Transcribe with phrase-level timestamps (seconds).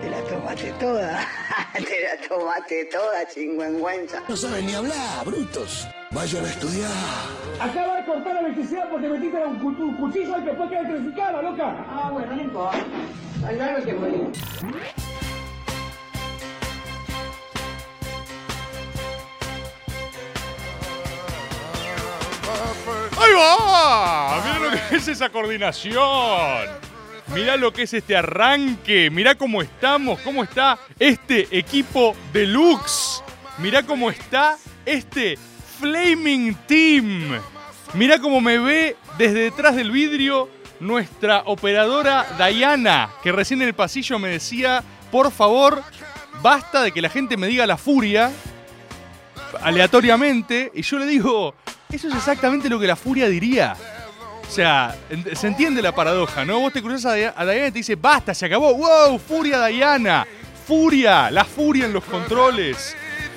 [0.00, 1.26] te la tomaste toda.
[1.74, 4.22] te la tomaste toda, chingüengüenza.
[4.28, 5.86] No saben ni hablar, brutos.
[6.10, 6.90] Vayan a estudiar.
[7.60, 10.76] Acaba de cortar la electricidad porque metiste un, cu- un cuchillo al que fue que
[10.78, 11.86] electrificada, loca.
[11.88, 12.78] Ah, bueno, no importa.
[13.46, 14.30] Al que morir.
[23.18, 24.42] ¡Ahí va!
[24.42, 26.00] Mirá lo que es esa coordinación.
[27.34, 29.08] Mirá lo que es este arranque.
[29.10, 33.22] Mirá cómo estamos, cómo está este equipo deluxe.
[33.58, 35.38] Mirá cómo está este
[35.78, 37.40] Flaming Team.
[37.94, 40.48] Mirá cómo me ve desde detrás del vidrio
[40.80, 45.82] nuestra operadora Diana, que recién en el pasillo me decía, por favor,
[46.42, 48.30] basta de que la gente me diga la furia
[49.62, 50.72] aleatoriamente.
[50.74, 51.54] Y yo le digo,
[51.90, 53.76] eso es exactamente lo que la furia diría.
[54.50, 54.96] O sea,
[55.34, 56.58] se entiende la paradoja, ¿no?
[56.58, 58.74] Vos te cruzas a, a Diana y te dice, basta, se acabó.
[58.74, 59.16] ¡Wow!
[59.20, 60.26] Furia Diana.
[60.66, 62.96] Furia, la furia en los controles.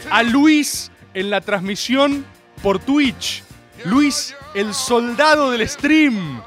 [0.10, 2.26] A Luis en la transmisión
[2.64, 3.44] por Twitch.
[3.86, 6.42] Luis, el soldado del stream.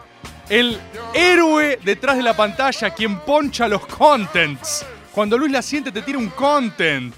[0.48, 0.80] El
[1.14, 4.84] héroe detrás de la pantalla, quien poncha los contents.
[5.12, 7.14] Cuando Luis la siente, te tira un content.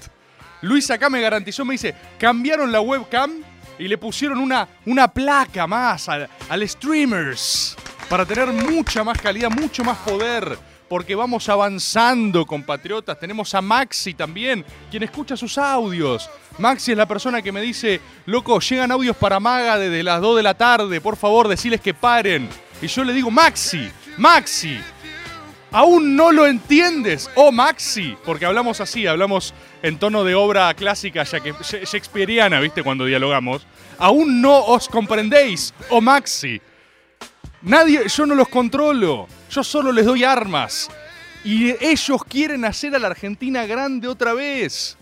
[0.61, 3.43] Luis acá me garantizó, me dice, cambiaron la webcam
[3.79, 7.75] y le pusieron una, una placa más al, al streamers
[8.09, 10.57] para tener mucha más calidad, mucho más poder.
[10.89, 13.19] Porque vamos avanzando, compatriotas.
[13.19, 16.27] Tenemos a Maxi también, quien escucha sus audios.
[16.57, 20.37] Maxi es la persona que me dice, loco, llegan audios para Maga desde las 2
[20.37, 22.49] de la tarde, por favor, deciles que paren.
[22.81, 24.79] Y yo le digo, Maxi, Maxi,
[25.71, 27.29] ¿Aún no lo entiendes?
[27.35, 28.15] Oh, Maxi.
[28.25, 29.53] Porque hablamos así, hablamos
[29.83, 32.81] en tono de obra clásica, ya que shakespeariana, ¿viste?
[32.81, 33.67] Cuando dialogamos.
[33.99, 36.59] Aún no os comprendéis, oh Maxi.
[37.61, 39.27] Nadie, yo no los controlo.
[39.51, 40.89] Yo solo les doy armas.
[41.43, 44.97] Y ellos quieren hacer a la Argentina grande otra vez.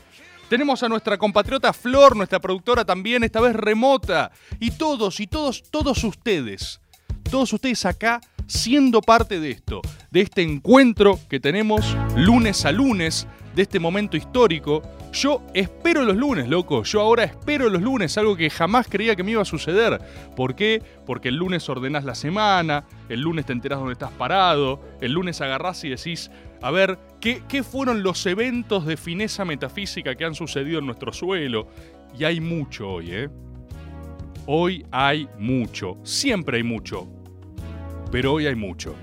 [0.50, 4.32] Tenemos a nuestra compatriota Flor, nuestra productora también, esta vez remota.
[4.60, 6.80] Y todos, y todos, todos ustedes,
[7.28, 13.28] todos ustedes acá siendo parte de esto, de este encuentro que tenemos lunes a lunes,
[13.56, 14.82] de este momento histórico.
[15.12, 16.84] Yo espero los lunes, loco.
[16.84, 20.00] Yo ahora espero los lunes, algo que jamás creía que me iba a suceder.
[20.36, 20.82] ¿Por qué?
[21.06, 25.42] Porque el lunes ordenás la semana, el lunes te enterás dónde estás parado, el lunes
[25.42, 26.30] agarrás y decís,
[26.62, 31.12] a ver, ¿qué, qué fueron los eventos de fineza metafísica que han sucedido en nuestro
[31.12, 31.68] suelo?
[32.18, 33.30] Y hay mucho hoy, ¿eh?
[34.46, 37.08] Hoy hay mucho, siempre hay mucho,
[38.12, 38.96] pero hoy hay mucho.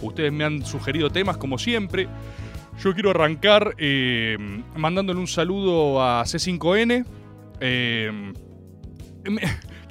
[0.00, 2.08] Ustedes me han sugerido temas como siempre.
[2.82, 4.36] Yo quiero arrancar eh,
[4.76, 7.04] mandándole un saludo a C5N.
[7.60, 8.32] Eh,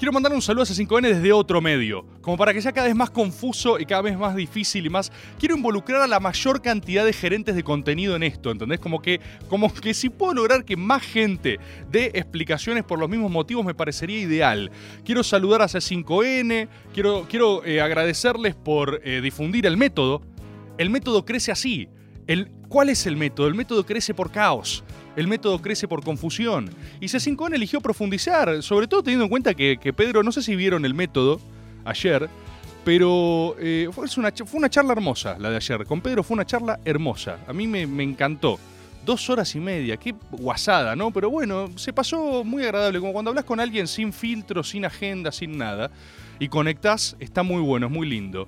[0.02, 2.96] quiero mandarle un saludo a C5N desde otro medio, como para que sea cada vez
[2.96, 5.12] más confuso y cada vez más difícil y más...
[5.38, 8.80] Quiero involucrar a la mayor cantidad de gerentes de contenido en esto, ¿entendés?
[8.80, 11.60] Como que, como que si puedo lograr que más gente
[11.92, 14.72] dé explicaciones por los mismos motivos me parecería ideal.
[15.06, 20.24] Quiero saludar a C5N, quiero, quiero eh, agradecerles por eh, difundir el método.
[20.80, 21.90] El método crece así.
[22.70, 23.48] ¿Cuál es el método?
[23.48, 24.84] El método crece por caos.
[25.16, 26.70] El método crece por confusión.
[27.00, 30.86] Y C5N eligió profundizar, sobre todo teniendo en cuenta que, Pedro, no sé si vieron
[30.86, 31.42] el método
[31.84, 32.30] ayer,
[32.86, 34.08] pero eh, fue
[34.54, 35.86] una charla hermosa la de ayer.
[35.86, 37.40] Con Pedro fue una charla hermosa.
[37.48, 38.60] A mí me, me encantó.
[39.06, 41.10] Dos horas y media, qué guasada, ¿no?
[41.10, 43.00] Pero bueno, se pasó muy agradable.
[43.00, 45.90] Como cuando hablas con alguien sin filtro, sin agenda, sin nada,
[46.38, 48.48] y conectás, está muy bueno, es muy lindo.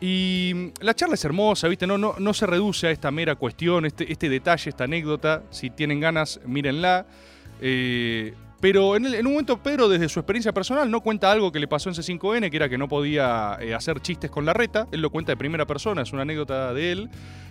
[0.00, 1.86] Y la charla es hermosa, ¿viste?
[1.86, 5.42] No, no, no se reduce a esta mera cuestión, este, este detalle, esta anécdota.
[5.50, 7.06] Si tienen ganas, mírenla.
[7.60, 8.34] Eh,
[8.68, 11.88] pero en, un momento Pedro, desde su experiencia personal, no cuenta algo que le pasó
[11.88, 14.88] en C5N, que era que no podía eh, hacer chistes con la reta.
[14.90, 17.10] Él lo cuenta de primera persona, es una anécdota de él.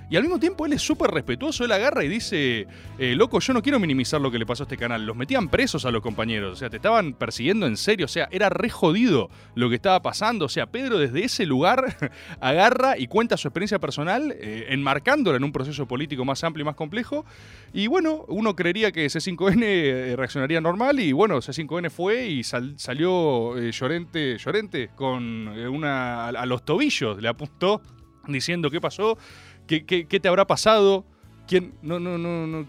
[0.09, 2.67] Y al mismo tiempo él es súper respetuoso, él agarra y dice,
[2.99, 5.03] eh, loco, yo no quiero minimizar lo que le pasó a este canal.
[5.03, 8.27] Los metían presos a los compañeros, o sea, te estaban persiguiendo en serio, o sea,
[8.31, 10.45] era re jodido lo que estaba pasando.
[10.45, 11.95] O sea, Pedro desde ese lugar
[12.39, 16.65] agarra y cuenta su experiencia personal, eh, enmarcándola en un proceso político más amplio y
[16.65, 17.25] más complejo.
[17.73, 23.57] Y bueno, uno creería que C5N eh, reaccionaría normal bueno, C5N fue y sal- salió
[23.57, 27.81] eh, Llorente, Llorente con eh, una a, los tobillos, le apuntó
[28.27, 29.17] diciendo qué pasó,
[29.67, 31.05] qué, qué- te habrá pasado,
[31.47, 31.75] ¿Quién?
[31.83, 32.65] No, no, no, no,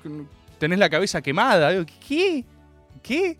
[0.59, 1.85] tenés la cabeza quemada.
[2.06, 2.44] ¿Qué?
[3.03, 3.38] ¿Qué?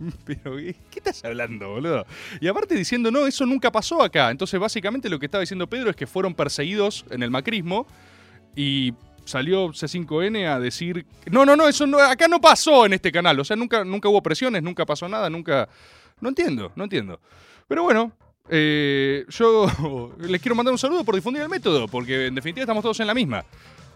[0.24, 2.06] Pero, ¿qué qué estás hablando, boludo?
[2.40, 4.30] Y aparte diciendo, no, eso nunca pasó acá.
[4.30, 7.86] Entonces, básicamente lo que estaba diciendo Pedro es que fueron perseguidos en el macrismo
[8.54, 8.94] y
[9.26, 13.38] salió C5N a decir, no, no, no, eso no, acá no pasó en este canal.
[13.38, 15.68] O sea, nunca, nunca hubo presiones, nunca pasó nada, nunca...
[16.20, 17.20] No entiendo, no entiendo.
[17.68, 18.12] Pero bueno,
[18.48, 22.82] eh, yo les quiero mandar un saludo por difundir el método, porque en definitiva estamos
[22.82, 23.44] todos en la misma.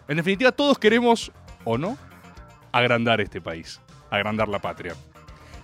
[0.07, 1.31] En definitiva, todos queremos,
[1.63, 1.97] o no,
[2.71, 4.93] agrandar este país, agrandar la patria.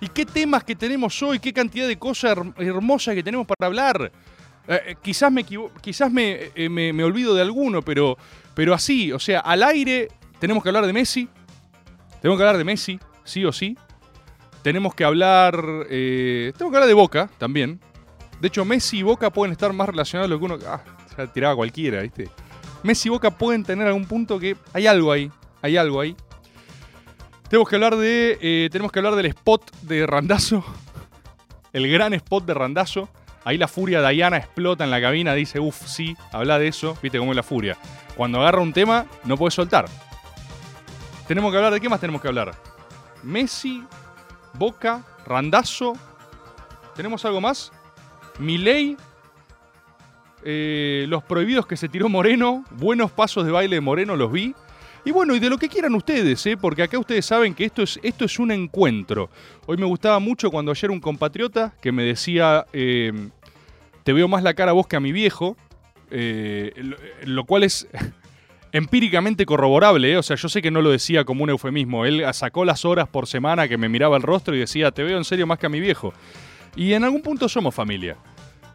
[0.00, 1.38] ¿Y qué temas que tenemos hoy?
[1.38, 4.12] ¿Qué cantidad de cosas her- hermosas que tenemos para hablar?
[4.68, 8.16] Eh, eh, quizás me, quizás eh, me- me olvido de alguno, pero,
[8.54, 11.28] pero así, o sea, al aire tenemos que hablar de Messi.
[12.20, 13.76] Tenemos que hablar de Messi, sí o sí.
[14.62, 15.56] Tenemos que hablar.
[15.88, 17.80] tenemos que hablar de Boca también.
[18.40, 20.58] De hecho, Messi y Boca pueden estar más relacionados de lo que uno.
[20.68, 20.82] Ah,
[21.16, 22.28] ya tiraba cualquiera, ¿viste?
[22.82, 24.56] Messi y Boca pueden tener algún punto que.
[24.72, 25.30] Hay algo ahí.
[25.62, 26.14] Hay algo ahí.
[27.48, 28.68] Tenemos que hablar de.
[28.70, 30.64] tenemos que hablar del spot de Randazo.
[31.72, 33.08] El gran spot de Randazo.
[33.44, 36.98] Ahí la furia Diana explota en la cabina, dice, uff, sí, habla de eso.
[37.02, 37.76] Viste cómo es la furia.
[38.16, 39.86] Cuando agarra un tema, no puede soltar.
[41.26, 42.54] Tenemos que hablar de qué más tenemos que hablar.
[43.22, 43.84] Messi,
[44.54, 45.94] Boca, Randazo.
[46.96, 47.72] ¿Tenemos algo más?
[48.38, 48.96] Milei.
[50.44, 52.64] eh, los prohibidos que se tiró Moreno.
[52.70, 54.54] Buenos pasos de baile de Moreno, los vi.
[55.04, 56.56] Y bueno, y de lo que quieran ustedes, ¿eh?
[56.56, 59.30] porque acá ustedes saben que esto es, esto es un encuentro.
[59.66, 63.12] Hoy me gustaba mucho cuando ayer un compatriota que me decía, eh,
[64.02, 65.56] te veo más la cara a vos que a mi viejo,
[66.10, 67.86] eh, lo, lo cual es
[68.72, 72.64] empíricamente corroborable, o sea, yo sé que no lo decía como un eufemismo, él sacó
[72.64, 75.46] las horas por semana que me miraba el rostro y decía, te veo en serio
[75.46, 76.12] más que a mi viejo.
[76.76, 78.16] Y en algún punto somos familia.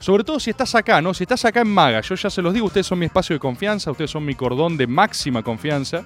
[0.03, 1.13] Sobre todo si estás acá, ¿no?
[1.13, 3.39] Si estás acá en Maga, yo ya se los digo, ustedes son mi espacio de
[3.39, 6.05] confianza, ustedes son mi cordón de máxima confianza.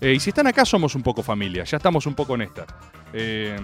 [0.00, 2.66] Eh, y si están acá, somos un poco familia, ya estamos un poco en esta.
[3.12, 3.56] Eh,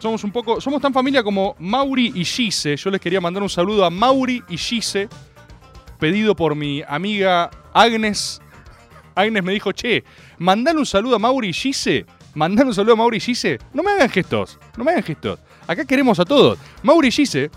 [0.00, 2.76] somos un poco, somos tan familia como Mauri y Gise.
[2.76, 5.08] Yo les quería mandar un saludo a Mauri y Gise,
[6.00, 8.42] pedido por mi amiga Agnes.
[9.14, 10.02] Agnes me dijo, che,
[10.38, 12.04] mandale un saludo a Mauri y Gise.
[12.34, 13.60] Mandale un saludo a Mauri y Gise.
[13.74, 15.38] No me hagan gestos, no me hagan gestos.
[15.68, 16.58] Acá queremos a todos.
[16.82, 17.48] Mauri y Gise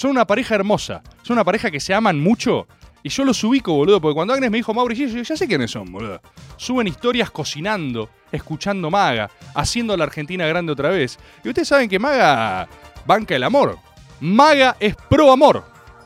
[0.00, 1.02] son una pareja hermosa.
[1.22, 2.66] Son una pareja que se aman mucho.
[3.02, 5.36] Y yo los ubico, boludo, porque cuando Agnes me dijo Mauri y Gise, yo ya
[5.36, 6.20] sé quiénes son, boludo.
[6.56, 11.18] Suben historias cocinando, escuchando Maga, haciendo a la Argentina grande otra vez.
[11.44, 12.66] Y ustedes saben que Maga
[13.06, 13.78] banca el amor.
[14.20, 15.64] Maga es pro amor.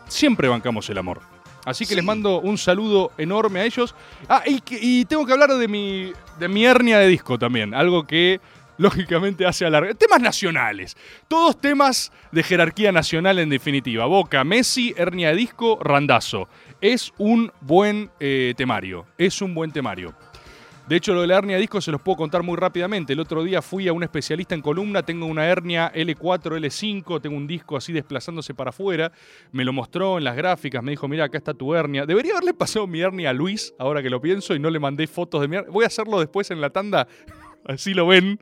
[0.09, 1.21] Siempre bancamos el amor.
[1.65, 1.95] Así que Sí.
[1.97, 3.95] les mando un saludo enorme a ellos.
[4.29, 7.75] Ah, y, y tengo que hablar de mi, de mi hernia de disco también.
[7.75, 8.41] Algo que
[8.79, 9.95] lógicamente hace alargar.
[9.95, 10.97] Temas nacionales.
[11.29, 14.07] Todos temas de jerarquía nacional en definitiva.
[14.07, 16.49] Boca, Messi, hernia de disco, randazo.
[16.81, 19.07] Es un buen eh, temario.
[19.19, 20.15] Es un buen temario.
[20.87, 23.15] De hecho, lo de la hernia de disco se los puedo contar muy rápidamente.
[23.15, 27.39] El otro día fui a un especialista en columna, tengo una hernia L4, L5, tengo
[27.39, 29.11] un disco así desplazándose para afuera.
[29.51, 32.05] Me lo mostró en las gráficas, me dijo, mira, acá está tu hernia.
[32.05, 35.07] Debería haberle pasado mi hernia a Luis, ahora que lo pienso, y no le mandé
[35.07, 35.73] fotos de mi hernia.
[35.73, 37.09] Voy a hacerlo después en la tanda,
[37.67, 38.41] así lo ven.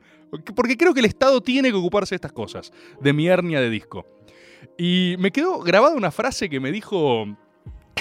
[0.55, 3.69] Porque creo que el Estado tiene que ocuparse de estas cosas, de mi hernia de
[3.69, 4.07] disco.
[4.77, 7.27] Y me quedó grabada una frase que me dijo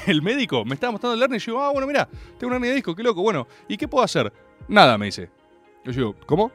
[0.07, 2.09] el médico me estaba mostrando el hernia y yo, ah, bueno, mira,
[2.39, 3.23] tengo una hernia de disco, qué loco.
[3.23, 4.33] Bueno, ¿y qué puedo hacer?
[4.69, 5.31] Nada, me dice.
[5.85, 6.53] Yo digo, ¿cómo?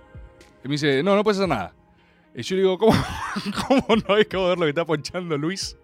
[0.64, 1.74] Y me dice, no, no puedes hacer nada.
[2.36, 2.94] Y yo digo, ¿cómo,
[3.68, 5.78] cómo no acabo de ver lo que está ponchando Luis?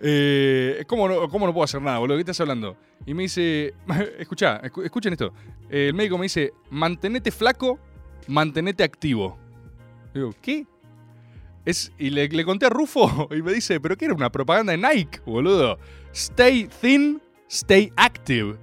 [0.00, 2.16] Eh, ¿cómo, no, ¿Cómo no puedo hacer nada, boludo?
[2.16, 2.76] ¿Qué estás hablando?
[3.06, 3.74] Y me dice,
[4.18, 5.32] escucha, escu- escuchen esto.
[5.68, 7.78] El médico me dice, mantenete flaco,
[8.28, 9.38] mantenete activo.
[10.14, 10.66] Digo, ¿qué?
[11.64, 14.72] Es, y le, le conté a Rufo y me dice, ¿pero qué era una propaganda
[14.72, 15.78] de Nike, boludo?
[16.12, 18.56] Stay thin, stay active.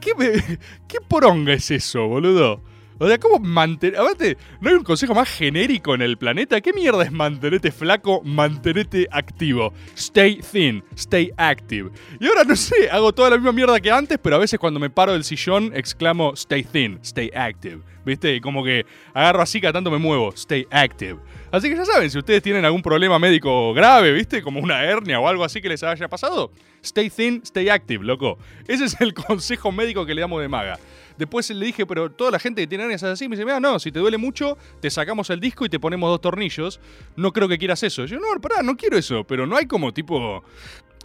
[0.00, 2.62] ¿Qué, me- qué poronga es eso, boludo?
[2.98, 4.00] O sea, ¿cómo mantener...?
[4.00, 6.60] Aparte, ¿no hay un consejo más genérico en el planeta?
[6.60, 9.72] ¿Qué mierda es mantenerte flaco, mantenerte activo?
[9.94, 11.90] Stay thin, stay active.
[12.18, 14.80] Y ahora, no sé, hago toda la misma mierda que antes, pero a veces cuando
[14.80, 17.80] me paro del sillón exclamo stay thin, stay active.
[18.04, 18.40] ¿Viste?
[18.40, 21.18] Como que agarro así cada tanto me muevo, stay active.
[21.50, 24.42] Así que ya saben, si ustedes tienen algún problema médico grave, ¿viste?
[24.42, 28.38] Como una hernia o algo así que les haya pasado, stay thin, stay active, loco.
[28.68, 30.78] Ese es el consejo médico que le damos de maga.
[31.18, 33.28] Después le dije, pero toda la gente que tiene hernias es así.
[33.28, 36.10] Me dice, mira, no, si te duele mucho, te sacamos el disco y te ponemos
[36.10, 36.80] dos tornillos.
[37.16, 38.04] No creo que quieras eso.
[38.04, 39.24] Yo, no, pará, no quiero eso.
[39.24, 40.42] Pero no hay como tipo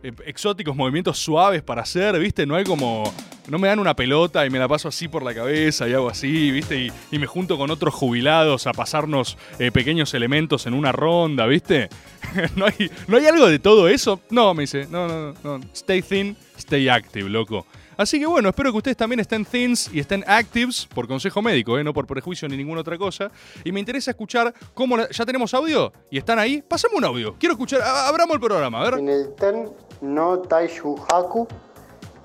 [0.04, 2.46] eh, exóticos movimientos suaves para hacer, ¿viste?
[2.46, 3.04] No hay como.
[3.48, 6.10] No me dan una pelota y me la paso así por la cabeza y hago
[6.10, 6.86] así, ¿viste?
[6.86, 11.46] Y, y me junto con otros jubilados a pasarnos eh, pequeños elementos en una ronda,
[11.46, 11.90] ¿viste?
[12.56, 14.22] ¿No, hay, ¿No hay algo de todo eso?
[14.30, 15.60] No, me dice, no, no, no.
[15.74, 17.68] Stay thin, stay active, loco.
[17.98, 21.78] Así que bueno, espero que ustedes también estén thins y estén actives por consejo médico,
[21.78, 21.84] ¿eh?
[21.84, 23.30] no por prejuicio ni ninguna otra cosa.
[23.64, 24.98] Y me interesa escuchar cómo...
[24.98, 25.92] la- ¿Ya tenemos audio?
[26.10, 26.62] ¿Y están ahí?
[26.62, 27.36] Pasame un audio.
[27.40, 27.82] Quiero escuchar...
[27.82, 29.00] a- Abramos el programa, a ver.
[29.00, 29.70] En el Ten
[30.02, 31.48] no Taishu Haku,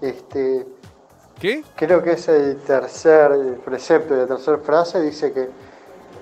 [0.00, 0.66] este,
[1.38, 1.62] ¿Qué?
[1.76, 5.48] creo que es el tercer precepto y la tercera frase, dice que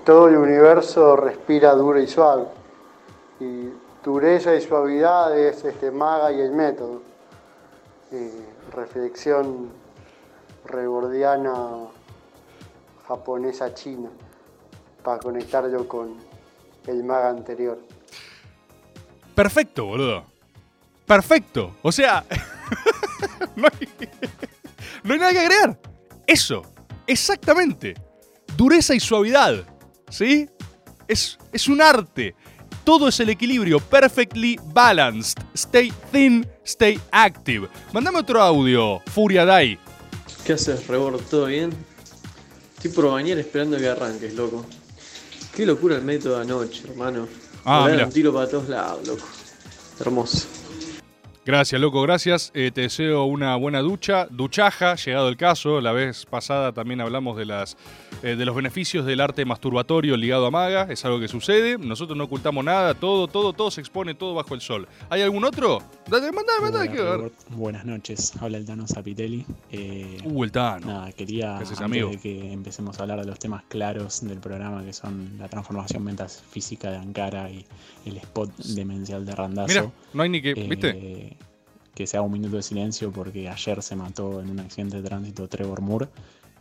[0.05, 2.45] todo el universo respira duro y suave.
[3.41, 3.69] Y
[4.05, 7.03] dureza y suavidad es este, maga y el método.
[8.13, 8.31] Eh,
[8.75, 9.71] reflexión
[10.67, 11.89] rebordiana
[13.07, 14.11] japonesa china
[15.03, 16.17] para conectarlo con
[16.87, 17.79] el maga anterior.
[19.35, 20.25] Perfecto, boludo.
[21.07, 21.77] Perfecto.
[21.83, 22.25] O sea,
[23.57, 23.89] no, hay,
[25.03, 25.79] no hay nada que agregar.
[26.27, 26.63] Eso,
[27.07, 27.95] exactamente.
[28.57, 29.65] Dureza y suavidad.
[30.09, 30.49] ¿Sí?
[31.09, 32.35] Es, es un arte.
[32.85, 33.81] Todo es el equilibrio.
[33.81, 35.43] Perfectly balanced.
[35.55, 37.69] Stay thin, stay active.
[37.93, 39.79] Mandame otro audio, Furia Dai.
[40.45, 41.23] ¿Qué haces, Rebord?
[41.23, 41.73] ¿Todo bien?
[42.77, 44.67] Estoy por bañar esperando que arranques, loco.
[45.57, 47.27] Qué locura el método de anoche, hermano.
[47.65, 48.05] Ah, mira.
[48.05, 49.27] un tiro para todos lados, loco.
[49.99, 50.47] Hermoso.
[51.47, 52.51] Gracias, loco, gracias.
[52.55, 55.83] Eh, te deseo una buena ducha, duchaja, llegado el caso.
[55.83, 57.77] La vez pasada también hablamos de, las,
[58.23, 60.87] eh, de los beneficios del arte masturbatorio ligado a maga.
[60.89, 61.77] Es algo que sucede.
[61.77, 64.89] Nosotros no ocultamos nada, todo, todo, todo se expone, todo bajo el sol.
[65.11, 65.83] ¿Hay algún otro?
[66.09, 67.33] Dale, mandá, mandá, Hola, quiero ver.
[67.51, 69.45] Buenas noches, habla el Tano Zapitelli.
[69.71, 70.87] Eh, Uh, el Tano.
[70.87, 72.09] Nada, quería, Gracias, antes amigo.
[72.09, 76.03] de que empecemos a hablar de los temas claros del programa, que son la transformación
[76.05, 77.67] metafísica de Ankara y
[78.07, 79.69] el spot demencial de Randazo.
[79.69, 81.34] Mira, no hay ni que, eh, ¿viste?
[81.95, 85.03] Que se haga un minuto de silencio porque ayer se mató en un accidente de
[85.03, 86.09] tránsito Trevor Moore.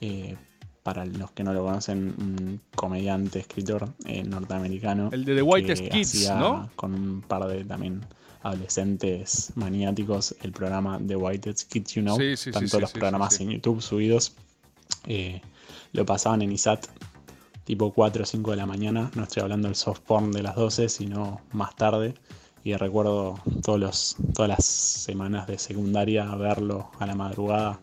[0.02, 0.36] Eh,
[0.84, 5.10] para los que no lo conocen, un comediante, escritor eh, norteamericano.
[5.14, 6.70] El de The Whitest que Kids, ¿no?
[6.76, 8.02] Con un par de también
[8.44, 12.18] adolescentes maniáticos el programa The Whitest Kids You Know.
[12.18, 14.36] Sí, sí, Están sí, todos los programas en YouTube subidos.
[15.08, 15.42] Eh,
[15.94, 16.86] lo pasaban en ISAT
[17.64, 19.10] tipo 4 o 5 de la mañana.
[19.16, 22.14] No estoy hablando del soft porn de las 12, sino más tarde.
[22.64, 27.80] Y recuerdo todos los, todas las semanas de secundaria verlo a la madrugada,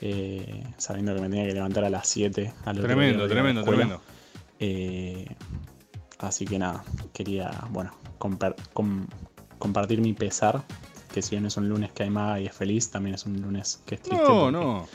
[0.00, 2.52] eh, sabiendo que me tenía que levantar a las 7.
[2.64, 4.00] Al otro Tremendo, tremendo, tremendo.
[4.58, 5.26] Eh,
[6.18, 9.06] así que nada, quería, bueno, compar- com-
[9.58, 10.62] compartir mi pesar,
[11.12, 13.40] que si bien es un lunes que hay maga y es feliz, también es un
[13.40, 14.22] lunes que es triste.
[14.24, 14.88] No, no.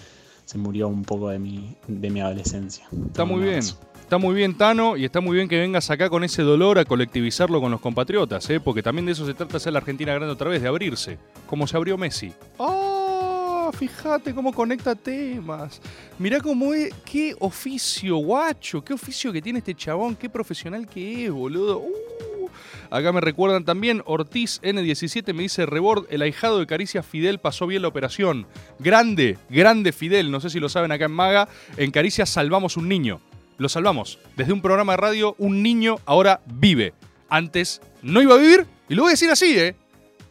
[0.46, 2.86] Se murió un poco de mi, de mi adolescencia.
[3.08, 3.64] Está muy bien.
[4.06, 6.86] Está muy bien, Tano, y está muy bien que vengas acá con ese dolor a
[6.86, 8.60] colectivizarlo con los compatriotas, ¿eh?
[8.60, 11.66] porque también de eso se trata hacer la Argentina grande otra vez, de abrirse, como
[11.66, 12.32] se abrió Messi.
[12.58, 13.72] ¡Oh!
[13.74, 15.82] Fíjate cómo conecta temas.
[16.20, 16.94] Mirá cómo es.
[17.04, 18.86] ¡Qué oficio, guacho!
[18.86, 20.16] ¡Qué oficio que tiene este chabón!
[20.16, 21.80] ¡Qué profesional que es, boludo!
[21.80, 22.48] ¡Uh!
[22.92, 27.66] Acá me recuerdan también, Ortiz N17 me dice, Rebord, el ahijado de Caricia Fidel pasó
[27.66, 28.46] bien la operación.
[28.78, 32.88] Grande, grande Fidel, no sé si lo saben acá en Maga, en Caricia salvamos un
[32.88, 33.20] niño.
[33.58, 34.20] Lo salvamos.
[34.36, 36.94] Desde un programa de radio, un niño ahora vive.
[37.30, 39.76] Antes no iba a vivir, y lo voy a decir así, ¿eh?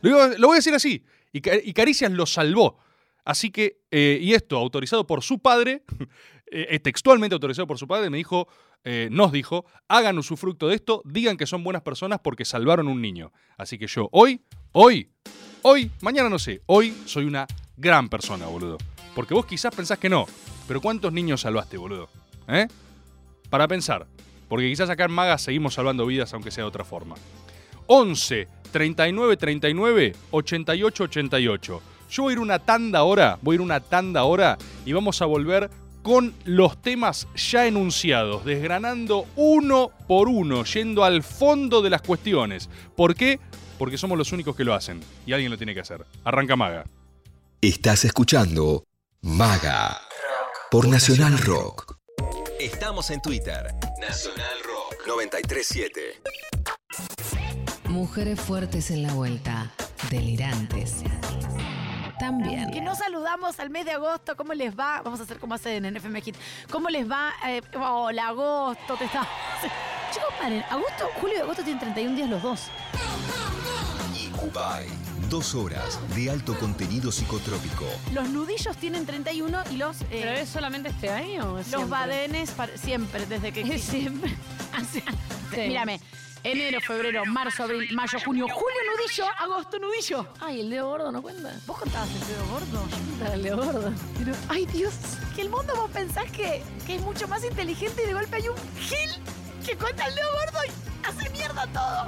[0.03, 1.03] Lo, voy a decir así.
[1.33, 2.79] Y, Ca- y Caricias lo salvó.
[3.25, 5.83] Así que, eh, y esto, autorizado por su padre,
[6.47, 8.47] eh, textualmente autorizado por su padre, me dijo,
[8.85, 13.01] eh, nos dijo, hagan usufructo de esto, digan que son buenas personas porque salvaron un
[13.01, 13.33] niño.
[13.57, 15.09] Así que yo hoy, hoy,
[15.63, 17.47] hoy, mañana no sé, hoy soy una
[17.79, 18.77] gran persona, boludo.
[19.15, 20.27] Porque vos quizás pensás que no,
[20.69, 22.11] pero ¿cuántos niños salvaste, boludo?
[22.47, 22.69] ¿Eh?
[23.51, 24.07] Para pensar,
[24.49, 27.17] porque quizás acá en Maga seguimos salvando vidas aunque sea de otra forma.
[27.87, 31.83] 11 39 39 88 88.
[32.11, 35.21] Yo voy a ir una tanda ahora, voy a ir una tanda ahora y vamos
[35.23, 35.71] a volver
[36.03, 42.69] con los temas ya enunciados, desgranando uno por uno, yendo al fondo de las cuestiones.
[42.95, 43.41] ¿Por qué?
[43.79, 46.05] Porque somos los únicos que lo hacen y alguien lo tiene que hacer.
[46.25, 46.85] Arranca Maga.
[47.61, 48.85] Estás escuchando
[49.23, 49.99] Maga
[50.71, 52.04] por Nacional Rock.
[52.65, 53.75] Estamos en Twitter.
[54.01, 56.23] Nacional Rock 937.
[57.91, 59.71] Mujeres fuertes en la vuelta,
[60.11, 61.03] delirantes.
[62.19, 62.71] También.
[62.71, 65.03] Que no saludamos al mes de agosto, ¿cómo les va?
[65.03, 66.37] Vamos a hacer como hacen en FM Hit.
[66.71, 67.35] ¿Cómo les va?
[67.47, 69.29] Eh, hola, agosto, te está.
[70.11, 72.61] Chicos, paren, agosto, julio y agosto tienen 31 días los dos.
[74.19, 74.89] Incubay.
[75.35, 77.85] Dos horas de alto contenido psicotrópico.
[78.13, 79.97] Los nudillos tienen 31 y los.
[80.09, 81.55] ¿Pero es solamente este año?
[81.55, 83.63] o Los badenes para- siempre, desde que.
[83.63, 84.33] Es siempre.
[84.73, 85.03] Así-
[85.53, 85.61] Sí.
[85.67, 86.01] Mírame.
[86.45, 90.29] Enero, febrero, marzo, abril, mayo, junio, julio, nudillo, agosto, nudillo.
[90.39, 91.53] Ay, el dedo gordo no cuenta.
[91.67, 93.33] ¿Vos contabas el dedo gordo?
[93.35, 93.93] El dedo gordo.
[94.17, 94.95] Pero, ay Dios,
[95.35, 98.47] que el mundo vos pensás que, que es mucho más inteligente y de golpe hay
[98.47, 99.11] un gil
[99.67, 102.07] que cuenta el dedo gordo y hace mierda todo.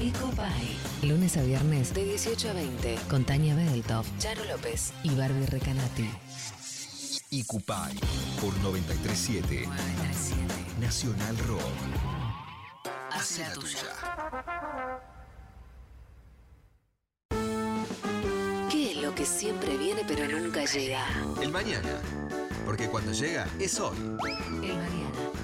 [0.00, 0.78] Ecopay.
[1.02, 2.98] Lunes a viernes de 18 a 20.
[3.10, 6.08] Con Tania Bedeltoff, Charo López y Barbie Recanati.
[7.30, 7.94] Icupay
[8.40, 9.68] por 937
[10.80, 11.60] Nacional Rock.
[13.12, 13.78] Hace la tuya.
[18.70, 21.04] ¿Qué es lo que siempre viene pero nunca llega?
[21.42, 22.00] El mañana.
[22.64, 23.96] Porque cuando llega es hoy.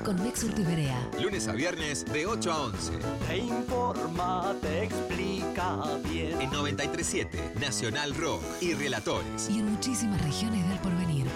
[0.04, 1.08] Con Mex Urtiberea.
[1.18, 2.92] Lunes a viernes de 8 a 11.
[3.26, 6.42] Te informa, te explica bien.
[6.42, 9.48] En 937 Nacional Rock y Relatores.
[9.48, 11.26] Y en muchísimas regiones del porvenir.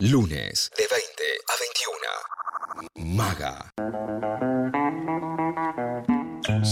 [0.00, 1.54] Lunes de 20 a
[2.94, 3.16] 21.
[3.16, 4.47] Maga.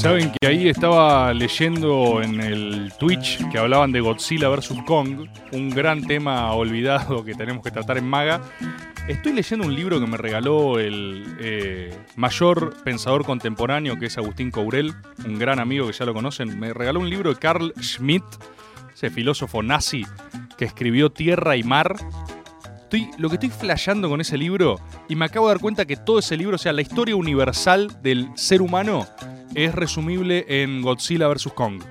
[0.06, 4.84] Saben que ahí estaba leyendo en el Twitch que hablaban de Godzilla vs.
[4.86, 8.40] Kong, un gran tema olvidado que tenemos que tratar en Maga.
[9.08, 14.52] Estoy leyendo un libro que me regaló el eh, mayor pensador contemporáneo, que es Agustín
[14.52, 14.94] Courel,
[15.24, 16.56] un gran amigo que ya lo conocen.
[16.56, 18.22] Me regaló un libro de Carl Schmitt,
[18.94, 20.06] ese filósofo nazi
[20.56, 21.96] que escribió Tierra y Mar.
[22.86, 24.76] Estoy, lo que estoy flasheando con ese libro,
[25.08, 28.00] y me acabo de dar cuenta que todo ese libro, o sea, la historia universal
[28.00, 29.08] del ser humano,
[29.56, 31.48] es resumible en Godzilla vs.
[31.52, 31.82] Kong.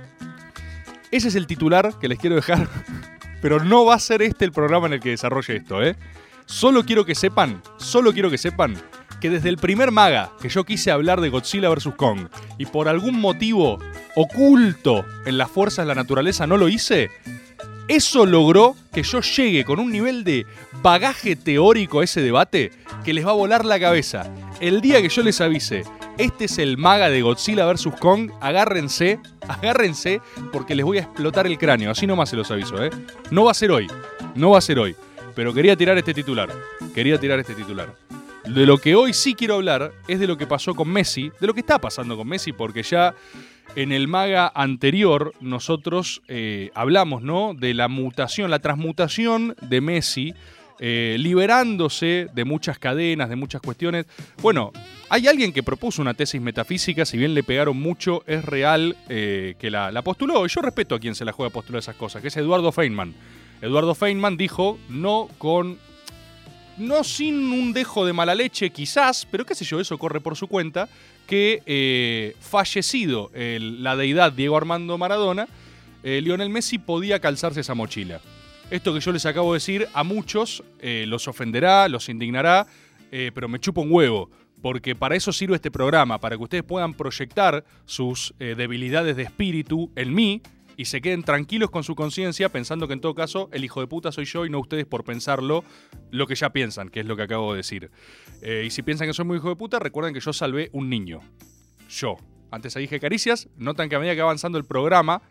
[1.11, 2.69] Ese es el titular que les quiero dejar,
[3.41, 5.97] pero no va a ser este el programa en el que desarrolle esto, ¿eh?
[6.45, 8.77] Solo quiero que sepan, solo quiero que sepan
[9.19, 11.89] que desde el primer maga que yo quise hablar de Godzilla vs.
[11.97, 13.79] Kong y por algún motivo
[14.15, 17.09] oculto en las fuerzas de la naturaleza no lo hice,
[17.87, 20.45] eso logró que yo llegue con un nivel de
[20.81, 22.71] bagaje teórico a ese debate
[23.03, 24.31] que les va a volar la cabeza.
[24.59, 25.83] El día que yo les avise,
[26.17, 27.89] este es el maga de Godzilla vs.
[27.99, 30.19] Kong, agárrense, agárrense,
[30.51, 31.91] porque les voy a explotar el cráneo.
[31.91, 32.89] Así nomás se los aviso, ¿eh?
[33.29, 33.87] No va a ser hoy,
[34.33, 34.95] no va a ser hoy.
[35.35, 36.49] Pero quería tirar este titular,
[36.93, 37.93] quería tirar este titular.
[38.45, 41.47] De lo que hoy sí quiero hablar es de lo que pasó con Messi, de
[41.47, 43.13] lo que está pasando con Messi, porque ya
[43.75, 47.53] en el maga anterior nosotros eh, hablamos, ¿no?
[47.53, 50.33] De la mutación, la transmutación de Messi,
[50.79, 54.05] eh, liberándose de muchas cadenas, de muchas cuestiones.
[54.41, 54.71] Bueno,
[55.09, 59.55] hay alguien que propuso una tesis metafísica, si bien le pegaron mucho, es real eh,
[59.59, 60.45] que la, la postuló.
[60.45, 62.71] Y yo respeto a quien se la juega a postular esas cosas, que es Eduardo
[62.71, 63.13] Feynman.
[63.61, 65.77] Eduardo Feynman dijo, no con
[66.77, 70.35] no sin un dejo de mala leche quizás, pero qué sé yo, eso corre por
[70.35, 70.89] su cuenta,
[71.25, 75.47] que eh, fallecido la deidad Diego Armando Maradona,
[76.03, 78.21] eh, Lionel Messi podía calzarse esa mochila.
[78.69, 82.67] Esto que yo les acabo de decir a muchos eh, los ofenderá, los indignará,
[83.09, 84.29] pero me chupa un huevo.
[84.61, 89.91] Porque para eso sirve este programa, para que ustedes puedan proyectar sus debilidades de espíritu
[89.95, 90.41] en mí
[90.77, 93.87] y se queden tranquilos con su conciencia pensando que en todo caso el hijo de
[93.87, 95.63] puta soy yo y no ustedes por pensarlo
[96.11, 97.91] lo que ya piensan, que es lo que acabo de decir.
[98.41, 100.89] Eh, y si piensan que soy muy hijo de puta, recuerden que yo salvé un
[100.89, 101.21] niño.
[101.89, 102.17] Yo.
[102.51, 105.21] Antes ahí dije caricias, notan que a medida que va avanzando el programa,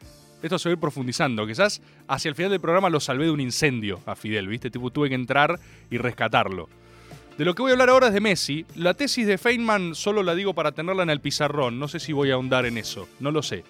[0.42, 1.46] esto se va a ir profundizando.
[1.46, 4.70] Quizás hacia el final del programa lo salvé de un incendio a Fidel, ¿viste?
[4.70, 5.58] Tipo, tuve que entrar
[5.90, 6.68] y rescatarlo.
[7.38, 8.64] De lo que voy a hablar ahora es de Messi.
[8.76, 11.78] La tesis de Feynman solo la digo para tenerla en el pizarrón.
[11.80, 13.08] No sé si voy a ahondar en eso.
[13.18, 13.64] No lo sé.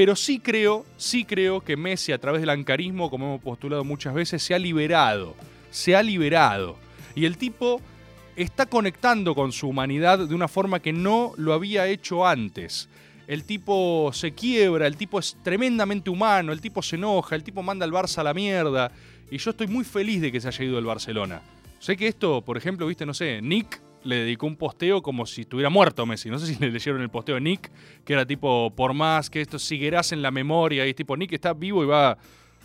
[0.00, 4.14] Pero sí creo, sí creo que Messi a través del ancarismo, como hemos postulado muchas
[4.14, 5.34] veces, se ha liberado.
[5.70, 6.78] Se ha liberado.
[7.14, 7.82] Y el tipo
[8.34, 12.88] está conectando con su humanidad de una forma que no lo había hecho antes.
[13.26, 17.62] El tipo se quiebra, el tipo es tremendamente humano, el tipo se enoja, el tipo
[17.62, 18.90] manda al Barça a la mierda.
[19.30, 21.42] Y yo estoy muy feliz de que se haya ido del Barcelona.
[21.78, 25.42] Sé que esto, por ejemplo, viste, no sé, Nick le dedicó un posteo como si
[25.42, 26.30] estuviera muerto Messi.
[26.30, 27.70] No sé si le leyeron el posteo de Nick,
[28.04, 31.52] que era tipo, por más que esto siguerás en la memoria, y tipo, Nick está
[31.52, 32.18] vivo y va a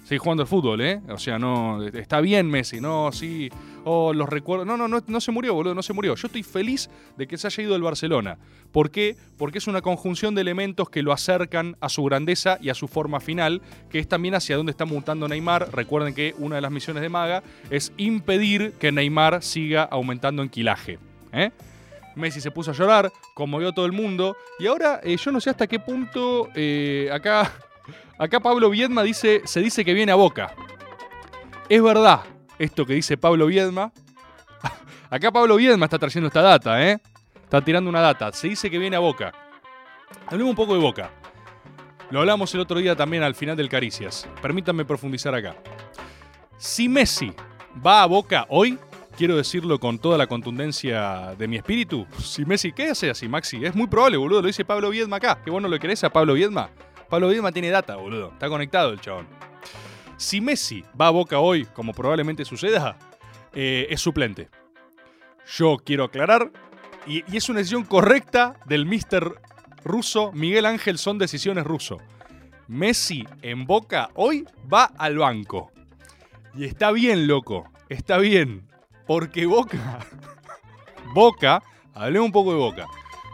[0.06, 1.02] seguir jugando al fútbol, ¿eh?
[1.10, 3.50] O sea, no, está bien Messi, no, sí,
[3.86, 4.68] oh, los recuerdos.
[4.68, 6.16] No, no, no, no se murió, boludo, no se murió.
[6.16, 8.38] Yo estoy feliz de que se haya ido del Barcelona.
[8.72, 9.18] ¿Por qué?
[9.36, 12.88] Porque es una conjunción de elementos que lo acercan a su grandeza y a su
[12.88, 15.74] forma final, que es también hacia dónde está mutando Neymar.
[15.74, 20.50] Recuerden que una de las misiones de Maga es impedir que Neymar siga aumentando en
[20.50, 21.00] quilaje.
[21.36, 21.52] ¿Eh?
[22.16, 24.38] Messi se puso a llorar, conmovió a todo el mundo.
[24.58, 27.52] Y ahora eh, yo no sé hasta qué punto eh, acá,
[28.18, 30.54] acá Pablo Viedma dice, se dice que viene a Boca.
[31.70, 32.22] Es verdad
[32.60, 33.92] esto que dice Pablo Viedma.
[35.10, 37.00] Acá Pablo Viedma está trayendo esta data, ¿eh?
[37.44, 38.32] Está tirando una data.
[38.32, 39.34] Se dice que viene a Boca.
[40.28, 41.12] Hablemos un poco de Boca.
[42.12, 44.28] Lo hablamos el otro día también al final del Caricias.
[44.42, 45.56] Permítanme profundizar acá.
[46.58, 47.34] Si Messi
[47.86, 48.80] va a Boca hoy,
[49.16, 52.06] quiero decirlo con toda la contundencia de mi espíritu.
[52.20, 53.66] Si Messi, ¿qué hace así, Maxi?
[53.66, 54.42] Es muy probable, boludo.
[54.42, 55.40] Lo dice Pablo Viedma acá.
[55.44, 56.70] ¿Qué bueno lo querés a Pablo Viedma?
[57.10, 58.32] Pablo Viedma tiene data, boludo.
[58.34, 59.28] Está conectado el chabón.
[60.18, 62.98] Si Messi va a Boca hoy, como probablemente suceda,
[63.54, 64.50] eh, es suplente.
[65.58, 66.52] Yo quiero aclarar
[67.06, 69.34] y, y es una decisión correcta del mister
[69.84, 70.32] ruso.
[70.34, 71.98] Miguel Ángel son decisiones ruso.
[72.68, 75.72] Messi en Boca hoy va al banco.
[76.56, 77.70] Y está bien, loco.
[77.90, 78.68] Está bien.
[79.06, 80.00] Porque Boca.
[81.14, 81.64] Boca.
[81.94, 82.88] Hablemos un poco de Boca.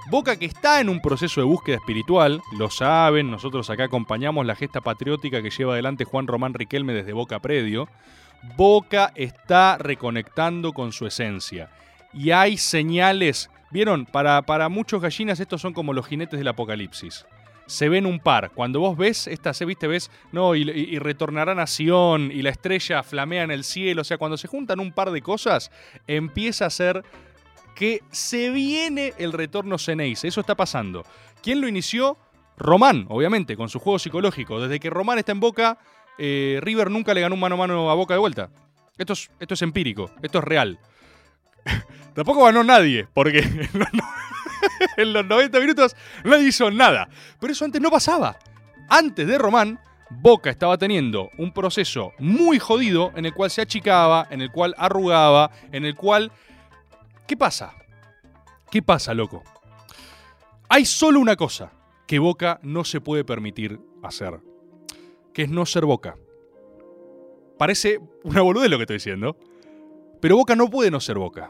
[0.09, 4.55] Boca que está en un proceso de búsqueda espiritual, lo saben, nosotros acá acompañamos la
[4.55, 7.87] gesta patriótica que lleva adelante Juan Román Riquelme desde Boca Predio.
[8.57, 11.69] Boca está reconectando con su esencia.
[12.13, 17.25] Y hay señales, vieron, para, para muchos gallinas estos son como los jinetes del apocalipsis.
[17.67, 18.51] Se ven un par.
[18.51, 22.49] Cuando vos ves, esta se viste, ves, no, y, y- y retornará nación, y la
[22.49, 24.01] estrella flamea en el cielo.
[24.01, 25.71] O sea, cuando se juntan un par de cosas,
[26.07, 27.03] empieza a ser
[27.75, 30.27] que se viene el retorno Ceneice.
[30.27, 31.03] Eso está pasando.
[31.41, 32.17] ¿Quién lo inició?
[32.57, 34.59] Román, obviamente, con su juego psicológico.
[34.59, 35.77] Desde que Román está en Boca,
[36.19, 38.49] eh, River nunca le ganó un mano a mano a Boca de vuelta.
[38.97, 40.77] Esto es, esto es empírico, esto es real.
[42.13, 43.39] Tampoco ganó nadie, porque
[44.97, 47.09] en los 90 minutos nadie hizo nada.
[47.39, 48.37] Pero eso antes no pasaba.
[48.89, 54.27] Antes de Román, Boca estaba teniendo un proceso muy jodido en el cual se achicaba,
[54.29, 56.31] en el cual arrugaba, en el cual
[57.31, 57.73] ¿Qué pasa?
[58.69, 59.41] ¿Qué pasa, loco?
[60.67, 61.71] Hay solo una cosa
[62.05, 64.41] que Boca no se puede permitir hacer,
[65.33, 66.17] que es no ser Boca.
[67.57, 69.37] Parece una boludez lo que estoy diciendo,
[70.19, 71.49] pero Boca no puede no ser Boca.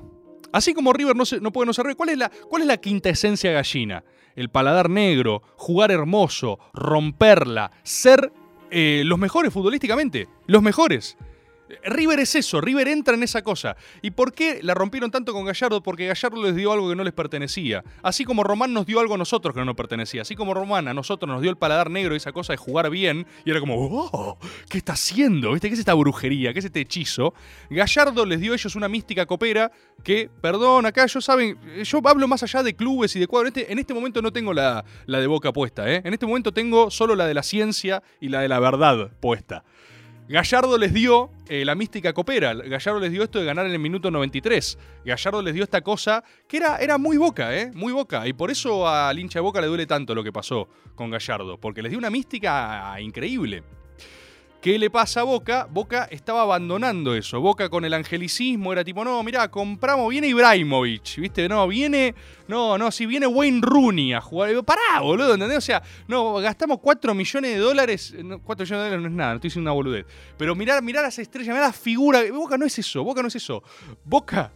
[0.51, 3.09] Así como River no, puede no ser River, ¿cuál es, la, ¿cuál es la quinta
[3.09, 4.03] esencia gallina?
[4.35, 8.31] El paladar negro, jugar hermoso, romperla, ser
[8.69, 11.17] eh, los mejores futbolísticamente, los mejores.
[11.83, 13.75] River es eso, River entra en esa cosa.
[14.01, 15.81] ¿Y por qué la rompieron tanto con Gallardo?
[15.81, 17.83] Porque Gallardo les dio algo que no les pertenecía.
[18.01, 20.21] Así como Román nos dio algo a nosotros que no nos pertenecía.
[20.21, 22.89] Así como Román a nosotros nos dio el paladar negro y esa cosa de jugar
[22.89, 23.25] bien.
[23.45, 24.37] Y era como, oh,
[24.69, 25.51] ¿qué está haciendo?
[25.51, 25.67] ¿Viste?
[25.67, 26.53] ¿Qué es esta brujería?
[26.53, 27.33] ¿Qué es este hechizo?
[27.69, 29.71] Gallardo les dio a ellos una mística copera
[30.03, 33.53] que, perdón, acá yo saben, yo hablo más allá de clubes y de cuadros.
[33.55, 36.01] En este, este momento no tengo la, la de boca puesta, ¿eh?
[36.03, 39.63] En este momento tengo solo la de la ciencia y la de la verdad puesta.
[40.31, 42.53] Gallardo les dio eh, la mística copera.
[42.53, 44.77] Gallardo les dio esto de ganar en el minuto 93.
[45.03, 47.69] Gallardo les dio esta cosa que era, era muy boca, ¿eh?
[47.73, 48.25] Muy boca.
[48.25, 51.57] Y por eso al hincha de boca le duele tanto lo que pasó con Gallardo.
[51.57, 53.61] Porque les dio una mística increíble.
[54.61, 55.67] ¿Qué le pasa a Boca?
[55.67, 57.41] Boca estaba abandonando eso.
[57.41, 61.49] Boca con el angelicismo era tipo, no, mirá, compramos, viene Ibrahimovic, ¿viste?
[61.49, 62.13] No, viene,
[62.47, 64.49] no, no, si viene Wayne Rooney a jugar.
[64.49, 65.57] Digo, Pará, boludo, ¿entendés?
[65.57, 68.13] O sea, no, gastamos 4 millones de dólares.
[68.23, 70.05] no, 4 millones de dólares no es nada, no estoy diciendo una boludez.
[70.37, 72.21] Pero mirar, mirar a esa estrella, mirar la figura.
[72.31, 73.63] Boca no es eso, Boca no es eso.
[74.05, 74.51] Boca,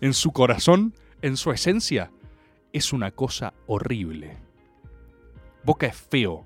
[0.00, 2.10] en su corazón, en su esencia,
[2.72, 4.36] es una cosa horrible.
[5.62, 6.44] Boca es feo.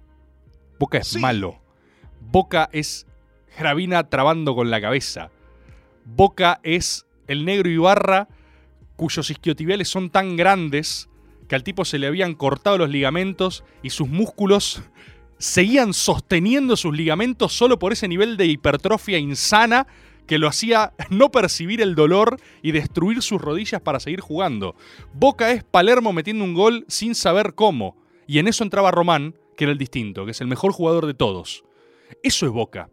[0.78, 1.61] Boca es malo.
[2.30, 3.06] Boca es
[3.58, 5.30] Gravina trabando con la cabeza.
[6.04, 8.28] Boca es el negro Ibarra
[8.96, 11.08] cuyos isquiotibiales son tan grandes
[11.48, 14.82] que al tipo se le habían cortado los ligamentos y sus músculos
[15.38, 19.86] seguían sosteniendo sus ligamentos solo por ese nivel de hipertrofia insana
[20.26, 24.76] que lo hacía no percibir el dolor y destruir sus rodillas para seguir jugando.
[25.12, 27.96] Boca es Palermo metiendo un gol sin saber cómo.
[28.26, 31.14] Y en eso entraba Román, que era el distinto, que es el mejor jugador de
[31.14, 31.64] todos.
[32.22, 32.90] Eso es Boca.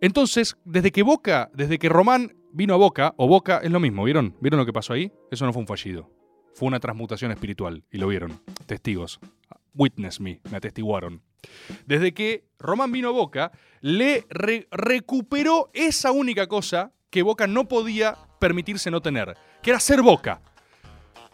[0.00, 4.04] Entonces, desde que Boca, desde que Román vino a Boca, o Boca es lo mismo,
[4.04, 4.36] ¿vieron?
[4.40, 5.12] ¿Vieron lo que pasó ahí?
[5.30, 6.10] Eso no fue un fallido.
[6.54, 8.40] Fue una transmutación espiritual, y lo vieron.
[8.66, 9.20] Testigos.
[9.74, 11.22] Witness me, me atestiguaron.
[11.86, 17.68] Desde que Román vino a Boca, le re- recuperó esa única cosa que Boca no
[17.68, 20.40] podía permitirse no tener, que era ser Boca.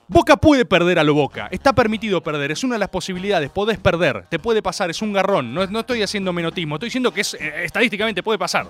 [0.08, 3.78] Boca puede perder a lo Boca, está permitido perder, es una de las posibilidades, podés
[3.78, 7.34] perder, te puede pasar, es un garrón, no, estoy haciendo menotismo, estoy diciendo que es,
[7.34, 8.68] eh, estadísticamente puede pasar.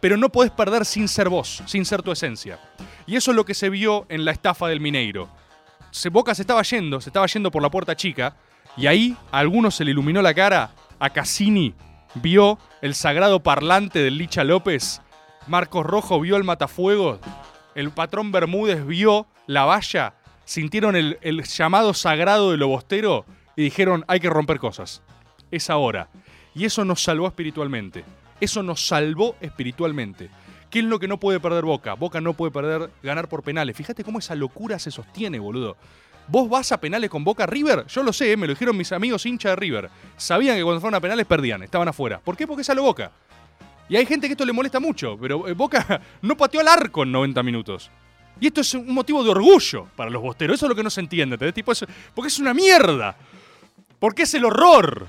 [0.00, 2.58] Pero no podés perder sin ser vos, sin ser tu esencia.
[3.06, 5.28] Y eso es lo que se vio en la estafa del Mineiro.
[5.90, 8.36] Se, Boca se estaba yendo, se estaba yendo por la puerta chica,
[8.76, 11.74] y ahí a algunos se le iluminó la cara, a Cassini
[12.14, 15.00] vio el sagrado parlante del Licha López,
[15.46, 17.18] Marcos Rojo vio el matafuegos,
[17.74, 20.14] el patrón Bermúdez vio la valla,
[20.50, 25.00] sintieron el, el llamado sagrado del lobostero y dijeron hay que romper cosas.
[25.52, 26.08] Es ahora.
[26.56, 28.02] Y eso nos salvó espiritualmente.
[28.40, 30.28] Eso nos salvó espiritualmente.
[30.68, 31.94] ¿Qué es lo que no puede perder Boca?
[31.94, 33.76] Boca no puede perder ganar por penales.
[33.76, 35.76] Fíjate cómo esa locura se sostiene, boludo.
[36.26, 37.86] ¿Vos vas a penales con Boca River?
[37.86, 39.88] Yo lo sé, eh, me lo dijeron mis amigos hinchas de River.
[40.16, 42.18] Sabían que cuando fueron a penales perdían, estaban afuera.
[42.18, 42.48] ¿Por qué?
[42.48, 43.12] Porque lo Boca.
[43.88, 47.04] Y hay gente que esto le molesta mucho, pero eh, Boca no pateó al arco
[47.04, 47.90] en 90 minutos.
[48.38, 50.56] Y esto es un motivo de orgullo para los bosteros.
[50.56, 51.52] Eso es lo que no se entiende.
[51.52, 51.72] Tipo,
[52.14, 53.16] porque es una mierda.
[53.98, 55.08] Porque es el horror.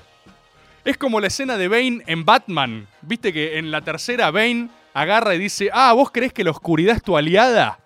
[0.84, 2.88] Es como la escena de Bane en Batman.
[3.02, 6.96] Viste que en la tercera Bane agarra y dice, ah, ¿vos crees que la oscuridad
[6.96, 7.78] es tu aliada?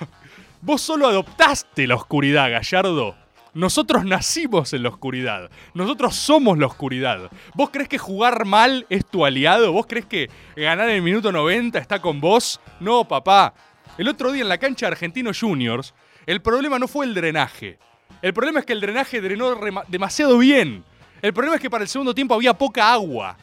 [0.60, 3.16] Vos solo adoptaste la oscuridad, Gallardo.
[3.54, 5.50] Nosotros nacimos en la oscuridad.
[5.74, 7.30] Nosotros somos la oscuridad.
[7.54, 9.72] ¿Vos crees que jugar mal es tu aliado?
[9.72, 12.60] ¿Vos crees que ganar el minuto 90 está con vos?
[12.80, 13.52] No, papá.
[13.98, 15.92] El otro día en la cancha de Argentinos Juniors,
[16.24, 17.78] el problema no fue el drenaje.
[18.22, 19.54] El problema es que el drenaje drenó
[19.88, 20.82] demasiado bien.
[21.20, 23.36] El problema es que para el segundo tiempo había poca agua.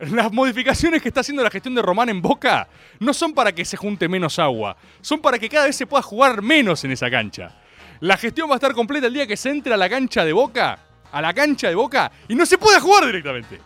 [0.00, 3.64] Las modificaciones que está haciendo la gestión de Román en Boca no son para que
[3.64, 7.10] se junte menos agua, son para que cada vez se pueda jugar menos en esa
[7.10, 7.56] cancha.
[8.00, 10.32] La gestión va a estar completa el día que se entre a la cancha de
[10.32, 10.78] Boca,
[11.10, 13.60] a la cancha de Boca, y no se puede jugar directamente.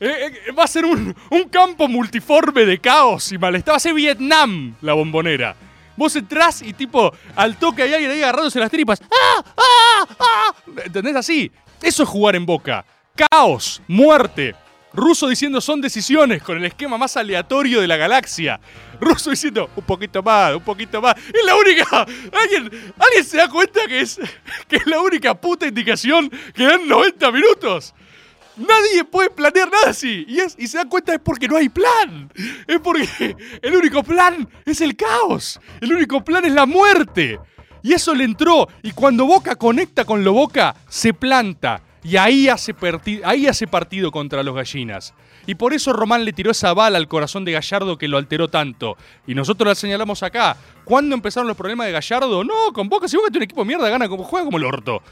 [0.00, 3.74] Eh, eh, va a ser un, un campo multiforme de caos y malestar.
[3.74, 5.54] Va a ser Vietnam la bombonera.
[5.94, 9.02] Vos entrás y tipo, al toque hay alguien ahí agarrándose las tripas.
[9.02, 9.44] ¡Ah!
[9.56, 10.06] ¡Ah!
[10.18, 10.54] ¡Ah!
[10.84, 11.52] ¿Entendés así?
[11.82, 12.86] Eso es jugar en Boca.
[13.14, 14.54] Caos, muerte.
[14.94, 18.58] Ruso diciendo son decisiones con el esquema más aleatorio de la galaxia.
[18.98, 21.14] Ruso diciendo un poquito más, un poquito más.
[21.16, 21.84] Es la única.
[22.32, 24.18] ¿Alguien, ¿alguien se da cuenta que es,
[24.68, 27.94] que es la única puta indicación que dan 90 minutos?
[28.56, 30.26] Nadie puede planear nada así.
[30.28, 32.30] Y, se da cuenta es porque no hay plan.
[32.66, 35.60] Es porque el único plan es el caos.
[35.80, 37.38] El único plan es la muerte.
[37.82, 38.68] Y eso le entró.
[38.82, 41.82] Y cuando Boca conecta con lo Boca, se planta.
[42.02, 42.74] Y ahí hace,
[43.24, 45.14] ahí hace partido contra los gallinas.
[45.46, 48.48] Y por eso Román le tiró esa bala al corazón de Gallardo que lo alteró
[48.48, 48.96] tanto.
[49.26, 50.56] Y nosotros la señalamos acá.
[50.84, 52.44] ¿Cuándo empezaron los problemas de Gallardo?
[52.44, 54.64] No, con Boca, si Boca tiene un equipo de mierda, gana como juega como el
[54.64, 55.02] orto.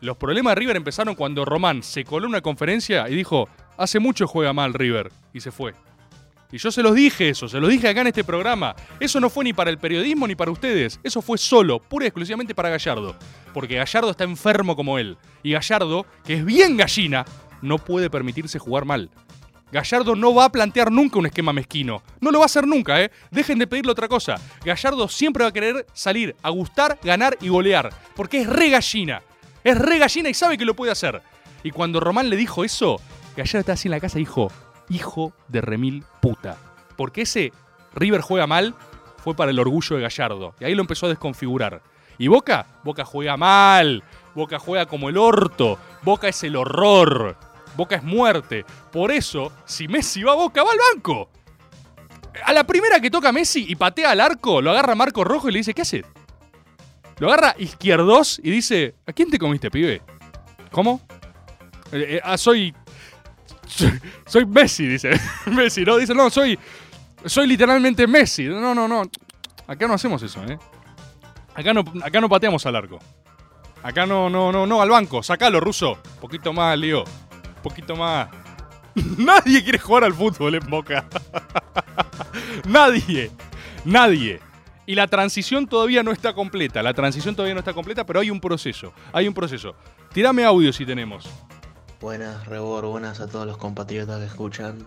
[0.00, 3.98] Los problemas de River empezaron cuando Román se coló en una conferencia y dijo, hace
[3.98, 5.10] mucho juega mal River.
[5.32, 5.74] Y se fue.
[6.52, 8.76] Y yo se los dije eso, se los dije acá en este programa.
[9.00, 11.00] Eso no fue ni para el periodismo ni para ustedes.
[11.02, 13.16] Eso fue solo, pura y exclusivamente para Gallardo.
[13.52, 15.16] Porque Gallardo está enfermo como él.
[15.42, 17.24] Y Gallardo, que es bien gallina,
[17.62, 19.10] no puede permitirse jugar mal.
[19.72, 22.02] Gallardo no va a plantear nunca un esquema mezquino.
[22.20, 23.10] No lo va a hacer nunca, ¿eh?
[23.32, 24.36] Dejen de pedirle otra cosa.
[24.64, 27.92] Gallardo siempre va a querer salir a gustar, ganar y golear.
[28.14, 29.22] Porque es re gallina.
[29.66, 31.20] Es re gallina y sabe que lo puede hacer.
[31.64, 33.00] Y cuando Román le dijo eso,
[33.36, 34.52] Gallardo estaba así en la casa y dijo,
[34.88, 36.56] hijo de remil puta.
[36.96, 37.52] Porque ese
[37.92, 38.76] River juega mal
[39.16, 40.54] fue para el orgullo de Gallardo.
[40.60, 41.82] Y ahí lo empezó a desconfigurar.
[42.16, 42.64] ¿Y Boca?
[42.84, 44.04] Boca juega mal.
[44.36, 45.80] Boca juega como el orto.
[46.02, 47.36] Boca es el horror.
[47.76, 48.64] Boca es muerte.
[48.92, 51.28] Por eso, si Messi va a Boca, va al banco.
[52.44, 55.52] A la primera que toca Messi y patea al arco, lo agarra Marco Rojo y
[55.52, 56.04] le dice, ¿qué haces?
[57.18, 60.02] Lo agarra izquierdos y dice, ¿a quién te comiste, pibe?
[60.70, 61.00] ¿Cómo?
[61.92, 62.74] "Eh, eh, ah, soy,
[64.26, 64.44] soy.
[64.46, 65.18] Messi, dice.
[65.46, 65.96] Messi, ¿no?
[65.96, 66.58] Dice, no, soy.
[67.24, 68.44] Soy literalmente Messi.
[68.44, 69.02] No, no, no.
[69.66, 70.58] Acá no hacemos eso, ¿eh?
[71.54, 72.98] Acá no, acá no pateamos al arco.
[73.82, 75.22] Acá no, no, no, no, al banco.
[75.22, 75.98] Sacalo, ruso.
[76.20, 77.04] Poquito más, Leo.
[77.62, 78.28] Poquito más.
[79.16, 81.06] Nadie quiere jugar al fútbol en Boca.
[82.66, 83.30] Nadie.
[83.84, 84.40] Nadie.
[84.86, 86.80] Y la transición todavía no está completa.
[86.82, 88.92] La transición todavía no está completa, pero hay un proceso.
[89.12, 89.74] Hay un proceso.
[90.12, 91.28] Tirame audio si tenemos.
[92.00, 94.78] Buenas, Rebor, buenas a todos los compatriotas que escuchan.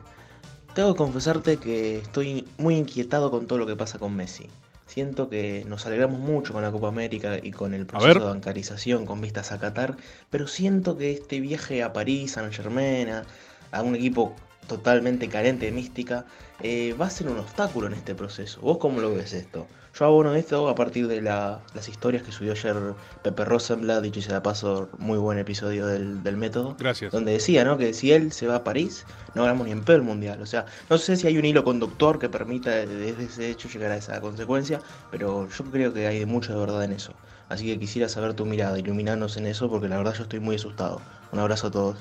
[0.74, 4.48] Tengo que confesarte que estoy muy inquietado con todo lo que pasa con Messi.
[4.86, 9.06] Siento que nos alegramos mucho con la Copa América y con el proceso de bancarización
[9.06, 9.98] con vistas a Qatar,
[10.30, 13.24] pero siento que este viaje a París, a Saint Germain, a,
[13.72, 14.34] a un equipo
[14.68, 16.26] totalmente carente de mística,
[16.62, 18.62] eh, va a ser un obstáculo en este proceso.
[18.62, 19.68] ¿Vos cómo lo ves esto?
[19.98, 22.76] Yo abono esto a partir de la- las historias que subió ayer
[23.24, 26.76] Pepe Rosenblatt, dicho sea de paso, muy buen episodio del, del método.
[26.80, 27.12] Gracias.
[27.12, 27.78] Donde decía, ¿no?
[27.78, 30.42] Que si él se va a París, no ganamos ni en pedo el mundial.
[30.42, 33.92] O sea, no sé si hay un hilo conductor que permita desde ese hecho llegar
[33.92, 34.80] a esa consecuencia,
[35.12, 37.14] pero yo creo que hay mucha de verdad en eso.
[37.50, 40.56] Así que quisiera saber tu mirada, iluminarnos en eso, porque la verdad yo estoy muy
[40.56, 41.02] asustado.
[41.32, 41.98] Un abrazo a todos.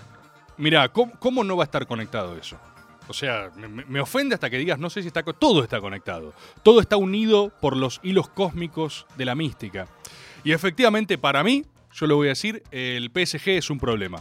[0.59, 2.59] Mira, ¿cómo, cómo no va a estar conectado eso?
[3.09, 5.23] O sea, me, ofende hasta que digas, no sé si está...
[5.23, 6.35] Todo está conectado.
[6.63, 9.89] Todo está unido por los hilos cósmicos de la mística.
[10.45, 14.21] Y efectivamente, para mí, yo lo voy a decir, el PSG es un problema.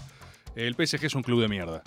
[0.56, 1.84] El PSG es un club de mierda.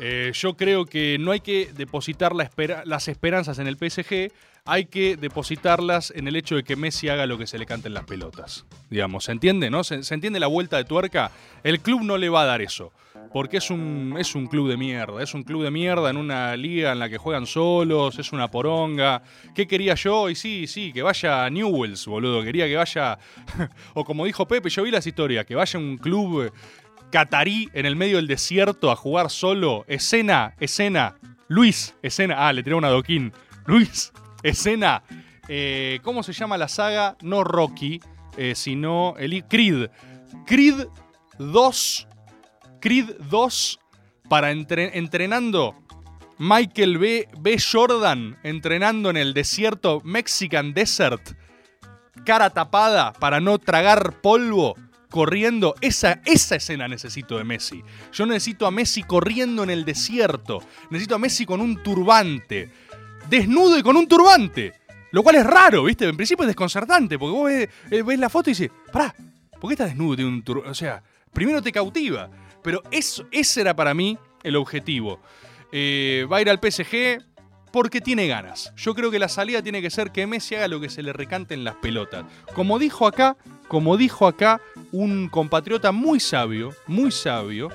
[0.00, 4.32] Eh, yo creo que no hay que depositar las esperanzas en el PSG,
[4.64, 7.88] hay que depositarlas en el hecho de que Messi haga lo que se le cante
[7.88, 8.64] en las pelotas.
[8.90, 9.82] Digamos, ¿se entiende, no?
[9.82, 11.32] ¿Se, se entiende la vuelta de tuerca?
[11.64, 12.92] El club no le va a dar eso.
[13.32, 15.22] Porque es un, es un club de mierda.
[15.22, 18.50] Es un club de mierda en una liga en la que juegan solos, es una
[18.50, 19.22] poronga.
[19.54, 20.30] ¿Qué quería yo?
[20.30, 22.42] Y sí, sí, que vaya a Newells, boludo.
[22.42, 23.18] Quería que vaya.
[23.94, 26.50] o como dijo Pepe, yo vi las historias, que vaya a un club
[27.10, 29.84] catarí en el medio del desierto a jugar solo.
[29.88, 31.16] Escena, escena.
[31.48, 32.46] Luis, escena.
[32.46, 33.32] Ah, le tiré una doquín.
[33.66, 34.12] Luis,
[34.42, 35.02] escena.
[35.48, 37.16] eh, ¿Cómo se llama la saga?
[37.22, 38.00] No Rocky,
[38.36, 39.90] eh, sino el Creed.
[40.46, 40.86] Creed
[41.38, 42.07] 2.
[42.80, 43.78] Creed 2
[44.28, 45.74] para entre- entrenando.
[46.38, 47.28] Michael B.
[47.40, 47.58] B.
[47.58, 51.32] Jordan entrenando en el desierto Mexican Desert.
[52.24, 54.76] cara tapada para no tragar polvo,
[55.10, 55.74] corriendo.
[55.80, 57.82] Esa, esa escena necesito de Messi.
[58.12, 60.60] Yo necesito a Messi corriendo en el desierto.
[60.90, 62.70] Necesito a Messi con un turbante.
[63.30, 64.74] Desnudo y con un turbante.
[65.10, 66.06] Lo cual es raro, ¿viste?
[66.06, 69.14] En principio es desconcertante, porque vos ves, eh, la foto y dices, pará,
[69.58, 70.70] ¿por qué estás desnudo tiene un turbante?
[70.70, 72.28] O sea, primero te cautiva.
[72.62, 75.20] Pero eso, ese era para mí el objetivo.
[75.72, 77.22] Eh, va a ir al PSG
[77.72, 78.72] porque tiene ganas.
[78.76, 81.12] Yo creo que la salida tiene que ser que Messi haga lo que se le
[81.12, 82.24] recante en las pelotas.
[82.54, 83.36] Como dijo acá,
[83.68, 84.60] como dijo acá
[84.92, 87.70] un compatriota muy sabio, muy sabio,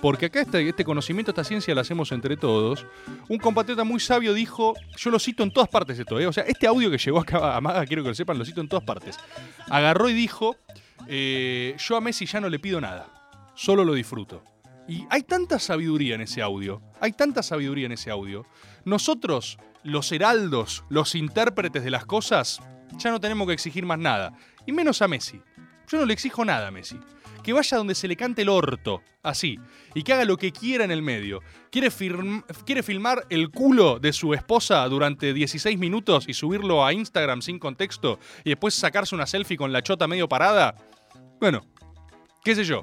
[0.00, 2.86] porque acá este, este conocimiento, esta ciencia la hacemos entre todos.
[3.28, 6.26] Un compatriota muy sabio dijo, yo lo cito en todas partes esto, ¿eh?
[6.26, 8.60] o sea, este audio que llegó acá a Maga, quiero que lo sepan, lo cito
[8.60, 9.16] en todas partes.
[9.70, 10.56] Agarró y dijo,
[11.08, 13.06] eh, yo a Messi ya no le pido nada,
[13.56, 14.44] solo lo disfruto.
[14.88, 18.46] Y hay tanta sabiduría en ese audio, hay tanta sabiduría en ese audio.
[18.84, 22.60] Nosotros, los heraldos, los intérpretes de las cosas,
[22.96, 24.32] ya no tenemos que exigir más nada.
[24.64, 25.40] Y menos a Messi.
[25.88, 26.98] Yo no le exijo nada a Messi.
[27.42, 29.58] Que vaya donde se le cante el orto, así,
[29.94, 31.40] y que haga lo que quiera en el medio.
[31.70, 31.90] ¿Quiere,
[32.64, 37.60] quiere filmar el culo de su esposa durante 16 minutos y subirlo a Instagram sin
[37.60, 40.74] contexto y después sacarse una selfie con la chota medio parada?
[41.40, 41.64] Bueno,
[42.42, 42.82] qué sé yo.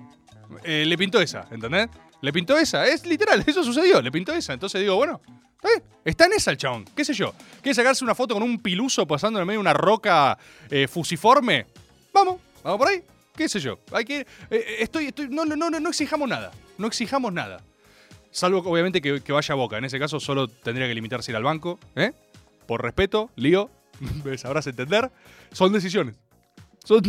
[0.63, 1.89] Eh, le pintó esa, ¿entendés?
[2.21, 4.53] Le pintó esa, es literal, eso sucedió, le pintó esa.
[4.53, 5.21] Entonces digo, bueno,
[5.63, 7.33] bien, está en esa el chabón, qué sé yo.
[7.61, 10.37] ¿Quiere sacarse una foto con un piluso pasando en medio de una roca
[10.69, 11.65] eh, fusiforme?
[12.13, 13.03] Vamos, vamos por ahí,
[13.35, 13.79] qué sé yo.
[13.91, 17.61] Hay que, eh, estoy, estoy, no, no, no, no exijamos nada, no exijamos nada.
[18.31, 21.33] Salvo obviamente que, que vaya a Boca, en ese caso solo tendría que limitarse a
[21.33, 22.13] ir al banco, ¿eh?
[22.65, 23.69] Por respeto, lío,
[24.37, 25.11] sabrás entender,
[25.51, 26.15] son decisiones.
[26.83, 27.01] Son,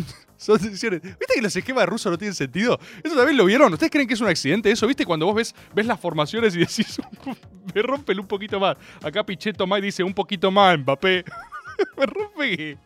[0.60, 1.02] decisiones.
[1.02, 2.78] ¿Viste que los esquemas rusos no tienen sentido?
[3.02, 3.72] ¿Eso también lo vieron?
[3.72, 4.86] ¿Ustedes creen que es un accidente eso?
[4.86, 7.00] ¿Viste cuando vos ves, ves las formaciones y decís,
[7.74, 8.76] me rompen un poquito más?
[9.02, 11.24] Acá Pichetto más dice, un poquito más, Mbappé.
[11.96, 12.78] me rompe que,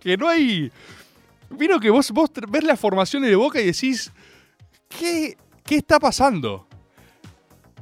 [0.00, 0.70] que no hay...
[1.50, 4.10] Vino que vos, vos ves las formaciones de Boca y decís,
[4.88, 6.66] ¿qué, ¿qué está pasando?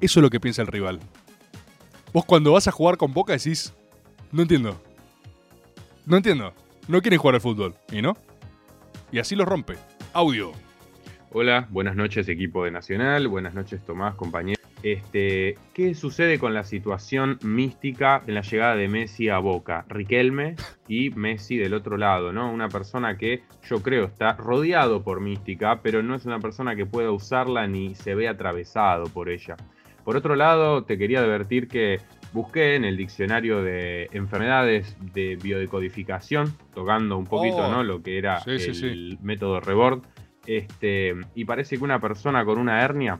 [0.01, 0.99] Eso es lo que piensa el rival.
[2.13, 3.73] Vos cuando vas a jugar con Boca decís,
[4.33, 4.81] no entiendo.
[6.05, 6.53] No entiendo.
[6.89, 7.77] No quieren jugar al fútbol.
[7.93, 8.17] ¿Y no?
[9.13, 9.75] Y así lo rompe.
[10.13, 10.53] Audio.
[11.33, 14.61] Hola, buenas noches equipo de Nacional, buenas noches Tomás, compañero.
[14.83, 19.85] Este, ¿Qué sucede con la situación mística en la llegada de Messi a Boca?
[19.89, 20.57] Riquelme
[20.89, 22.51] y Messi del otro lado, ¿no?
[22.53, 26.87] Una persona que yo creo está rodeado por mística, pero no es una persona que
[26.87, 29.57] pueda usarla ni se ve atravesado por ella.
[30.05, 32.01] Por otro lado, te quería advertir que
[32.33, 37.71] busqué en el diccionario de enfermedades de biodecodificación, tocando un poquito, Oh.
[37.71, 37.83] ¿no?
[37.85, 39.19] Lo que era Sí, el sí.
[39.23, 40.03] método Rebord.
[40.47, 43.19] Este, y parece que una persona con una hernia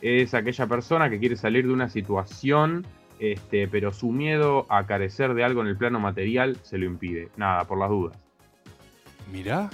[0.00, 2.84] es aquella persona que quiere salir de una situación,
[3.20, 7.28] este, pero su miedo a carecer de algo en el plano material se lo impide.
[7.36, 8.18] Nada, por las dudas.
[9.32, 9.70] Mirá.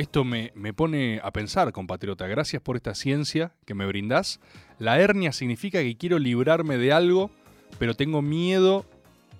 [0.00, 2.26] Esto me, me pone a pensar, compatriota.
[2.26, 4.40] Gracias por esta ciencia que me brindás.
[4.78, 7.30] La hernia significa que quiero librarme de algo,
[7.78, 8.86] pero tengo miedo.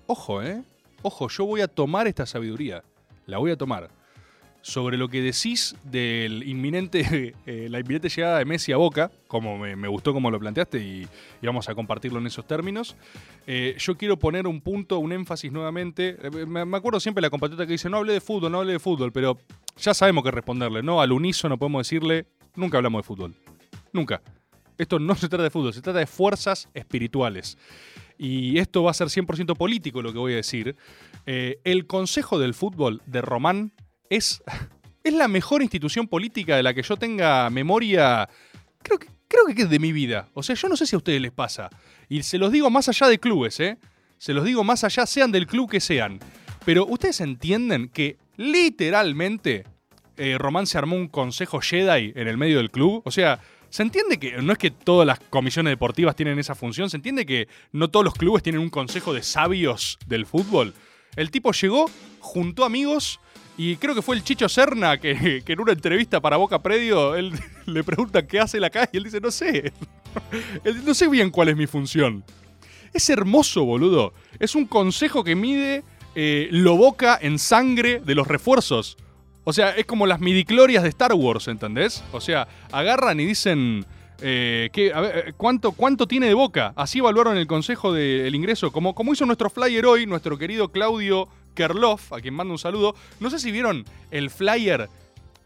[0.05, 0.61] Ojo, ¿eh?
[1.01, 2.83] Ojo, yo voy a tomar esta sabiduría.
[3.25, 3.89] La voy a tomar.
[4.61, 9.57] Sobre lo que decís del inminente, eh, la inminente llegada de Messi a Boca, como
[9.57, 11.07] me, gustó como lo planteaste y,
[11.41, 12.95] vamos a compartirlo en esos términos.
[13.47, 16.17] Eh, yo quiero poner un punto, un énfasis nuevamente.
[16.21, 18.59] Eh, Me, me acuerdo siempre de la compatriota que dice, no hable de fútbol, no
[18.59, 19.39] hable de fútbol, pero
[19.77, 21.01] ya sabemos qué responderle, ¿no?
[21.01, 23.35] Al unísono podemos decirle, nunca hablamos de fútbol.
[23.93, 24.21] Nunca.
[24.77, 27.57] Esto no se trata de fútbol, se trata de fuerzas espirituales.
[28.17, 30.75] Y esto va a ser 100% político lo que voy a decir.
[31.25, 33.73] Eh, el Consejo del Fútbol de Román
[34.09, 34.43] es,
[35.03, 38.29] es la mejor institución política de la que yo tenga memoria,
[38.81, 40.29] creo que, creo que es de mi vida.
[40.33, 41.69] O sea, yo no sé si a ustedes les pasa.
[42.09, 43.77] Y se los digo más allá de clubes, ¿eh?
[44.17, 46.19] Se los digo más allá, sean del club que sean.
[46.63, 49.65] Pero ustedes entienden que literalmente
[50.17, 53.01] eh, Román se armó un consejo Jedi en el medio del club.
[53.05, 53.39] O sea,
[53.69, 57.25] se entiende que no es que todas las comisiones deportivas tienen esa función, se entiende
[57.25, 60.73] que no todos los clubes tienen un consejo de sabios del fútbol.
[61.15, 61.89] El tipo llegó,
[62.19, 63.19] juntó amigos
[63.57, 67.15] y creo que fue el Chicho Serna que, que en una entrevista para Boca Predio
[67.15, 67.31] él
[67.65, 69.71] le pregunta qué hace la calle y él dice, no sé,
[70.85, 72.23] no sé bien cuál es mi función.
[72.93, 74.13] Es hermoso, boludo.
[74.37, 75.83] Es un consejo que mide
[76.15, 78.97] eh, lo boca en sangre de los refuerzos.
[79.43, 82.03] O sea, es como las midiclorias de Star Wars, ¿entendés?
[82.11, 83.85] O sea, agarran y dicen.
[84.23, 86.73] eh, que, eh, ¿cuánto, ¿Cuánto tiene de boca?
[86.75, 88.71] Así evaluaron el consejo del ingreso.
[88.71, 92.93] Como, como hizo nuestro flyer hoy, nuestro querido Claudio Kerloff, a quien mando un saludo.
[93.19, 94.89] No sé si vieron el flyer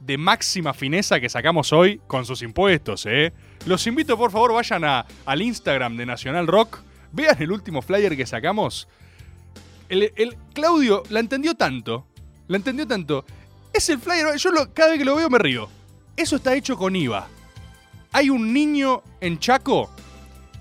[0.02, 3.32] de máxima fineza que sacamos hoy con sus impuestos, ¿eh?
[3.66, 6.80] Los invito, por favor, vayan a- al Instagram de Nacional Rock,
[7.14, 8.90] vean el último flyer que sacamos.
[9.90, 12.08] El, Claudio la entendió tanto,
[12.48, 13.26] La entendió tanto.
[13.74, 15.68] Es el flyer, yo lo- cada vez que lo veo me río.
[16.16, 17.28] Eso está hecho con IVA.
[18.12, 19.90] Hay un niño en Chaco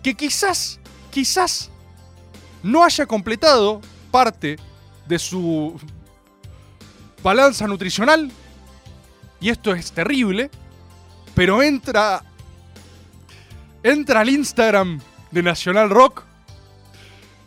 [0.03, 1.70] que quizás, quizás
[2.62, 4.57] no haya completado parte
[5.07, 5.79] de su
[7.22, 8.31] balanza nutricional.
[9.41, 10.51] Y esto es terrible.
[11.35, 12.22] Pero entra.
[13.83, 15.01] Entra al Instagram
[15.31, 16.25] de Nacional Rock.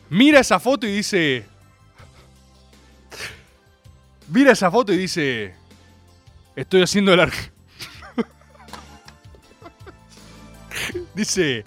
[0.10, 1.46] Mira esa foto y dice.
[4.30, 5.56] Mira esa foto y dice.
[6.56, 7.52] Estoy haciendo el arg-
[11.14, 11.64] Dice.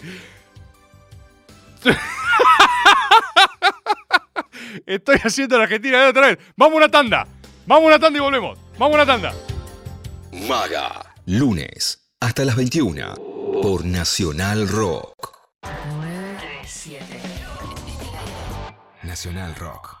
[4.85, 6.39] Estoy haciendo la Argentina de otra vez.
[6.55, 7.27] Vamos a una tanda.
[7.65, 8.59] Vamos a una tanda y volvemos.
[8.77, 9.33] Vamos a una tanda.
[10.47, 11.13] Maga.
[11.25, 13.15] Lunes hasta las 21
[13.61, 15.31] por Nacional Rock.
[19.03, 20.00] Nacional Rock.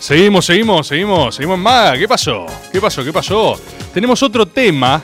[0.00, 1.98] Seguimos, seguimos, seguimos, seguimos Maga.
[1.98, 2.46] ¿Qué pasó?
[2.72, 3.04] ¿Qué pasó?
[3.04, 3.60] ¿Qué pasó?
[3.92, 5.02] Tenemos otro tema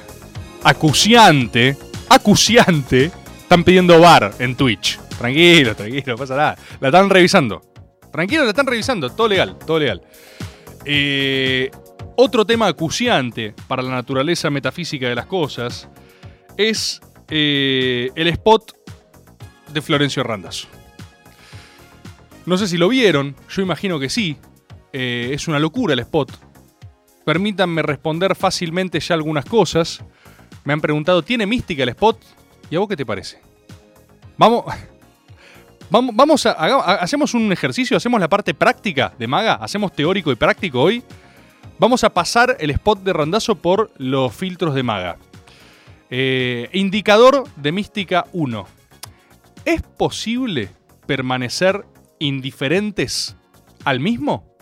[0.65, 1.77] acuciante.
[2.09, 3.11] Acuciante.
[3.37, 4.99] Están pidiendo bar en Twitch.
[5.19, 6.57] Tranquilo, tranquilo, no pasa nada.
[6.81, 7.61] La están revisando.
[8.11, 9.11] Tranquilo, la están revisando.
[9.11, 10.01] Todo legal, todo legal.
[10.87, 11.71] Eh,
[12.17, 15.91] otro tema acuciante para la naturaleza metafísica de las cosas
[16.57, 18.73] es eh, el spot
[19.75, 20.69] de Florencio Randazzo.
[22.47, 24.39] No sé si lo vieron, yo imagino que sí.
[24.93, 26.33] Eh, es una locura el spot.
[27.25, 30.03] Permítanme responder fácilmente ya algunas cosas.
[30.65, 32.19] Me han preguntado, ¿tiene mística el spot?
[32.71, 33.41] ¿Y a vos qué te parece?
[34.39, 34.65] Vamos,
[35.91, 36.53] vamos, a-
[36.97, 41.03] hacemos un ejercicio, hacemos la parte práctica de Maga, hacemos teórico y práctico hoy.
[41.79, 45.17] Vamos a pasar el spot de Randazo por los filtros de Maga.
[46.11, 48.67] Eh, indicador de mística 1.
[49.65, 50.71] ¿Es posible
[51.07, 51.85] permanecer
[52.19, 53.37] indiferentes
[53.85, 54.56] al mismo?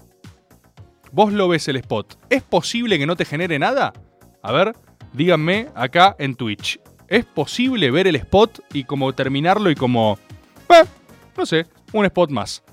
[1.14, 2.18] Vos lo ves el spot.
[2.28, 3.92] ¿Es posible que no te genere nada?
[4.42, 4.74] A ver,
[5.12, 6.80] díganme acá en Twitch.
[7.06, 10.18] ¿Es posible ver el spot y como terminarlo y como...
[10.68, 10.82] eh,
[11.36, 12.64] no sé, un spot más?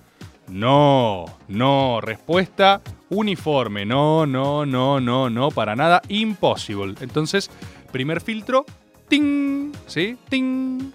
[0.47, 3.85] No, no, respuesta uniforme.
[3.85, 6.01] No, no, no, no, no, para nada.
[6.07, 6.95] Impossible.
[6.99, 7.51] Entonces,
[7.91, 8.65] primer filtro.
[9.07, 9.71] Ting.
[9.85, 10.17] ¿Sí?
[10.29, 10.91] Ting.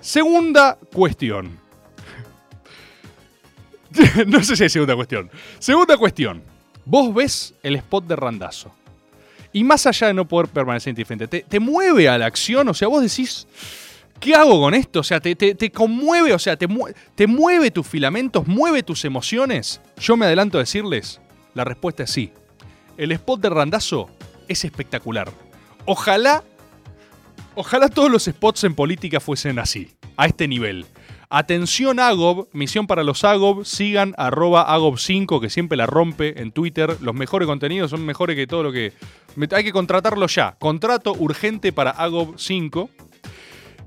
[0.00, 1.61] Segunda cuestión.
[4.26, 5.30] no sé si hay segunda cuestión.
[5.58, 6.42] Segunda cuestión.
[6.84, 8.74] Vos ves el spot de Randazo.
[9.52, 12.68] Y más allá de no poder permanecer indiferente, te, te mueve a la acción.
[12.68, 13.46] O sea, vos decís,
[14.22, 15.00] ¿qué hago con esto?
[15.00, 16.66] O sea, te, conmueve, o sea, te,
[17.14, 19.80] te mueve tus filamentos, mueve tus emociones.
[19.98, 21.20] Yo me adelanto a decirles,
[21.54, 22.32] la respuesta es sí.
[22.96, 24.08] El spot de Randazo
[24.48, 25.30] es espectacular.
[25.84, 26.44] Ojalá,
[27.54, 30.86] ojalá todos los spots en política fuesen así, a este nivel.
[31.34, 36.98] Atención Agob, misión para los Agob, sigan arroba Agob5 que siempre la rompe en Twitter.
[37.00, 38.92] Los mejores contenidos son mejores que todo lo que...
[39.50, 40.54] Hay que contratarlo ya.
[40.58, 42.86] Contrato urgente para Agob5.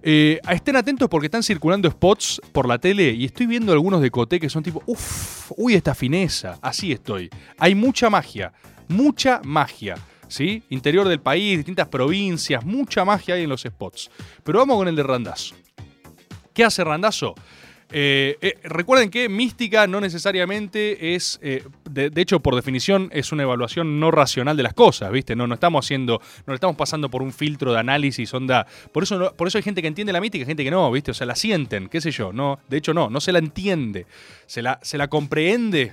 [0.01, 4.09] Eh, estén atentos porque están circulando spots por la tele y estoy viendo algunos de
[4.09, 6.57] Coté que son tipo, uff, uy, esta fineza.
[6.63, 7.29] Así estoy.
[7.59, 8.53] Hay mucha magia,
[8.87, 9.93] mucha magia.
[10.27, 10.63] ¿Sí?
[10.69, 14.09] Interior del país, distintas provincias, mucha magia hay en los spots.
[14.43, 15.53] Pero vamos con el de Randazo.
[16.55, 17.35] ¿Qué hace Randazo?
[17.91, 23.43] Eh, eh, recuerden que mística no necesariamente es, eh, de, hecho por definición es una
[23.43, 25.35] evaluación no racional de las cosas, ¿viste?
[25.35, 28.65] No, no estamos haciendo, no estamos pasando por un filtro de análisis, onda.
[28.91, 31.11] Por eso, por eso hay gente que entiende la mística gente que no, ¿viste?
[31.11, 34.07] O sea, la sienten, qué sé yo, no, de hecho no, no se la entiende,
[34.47, 35.91] se la, se la comprehende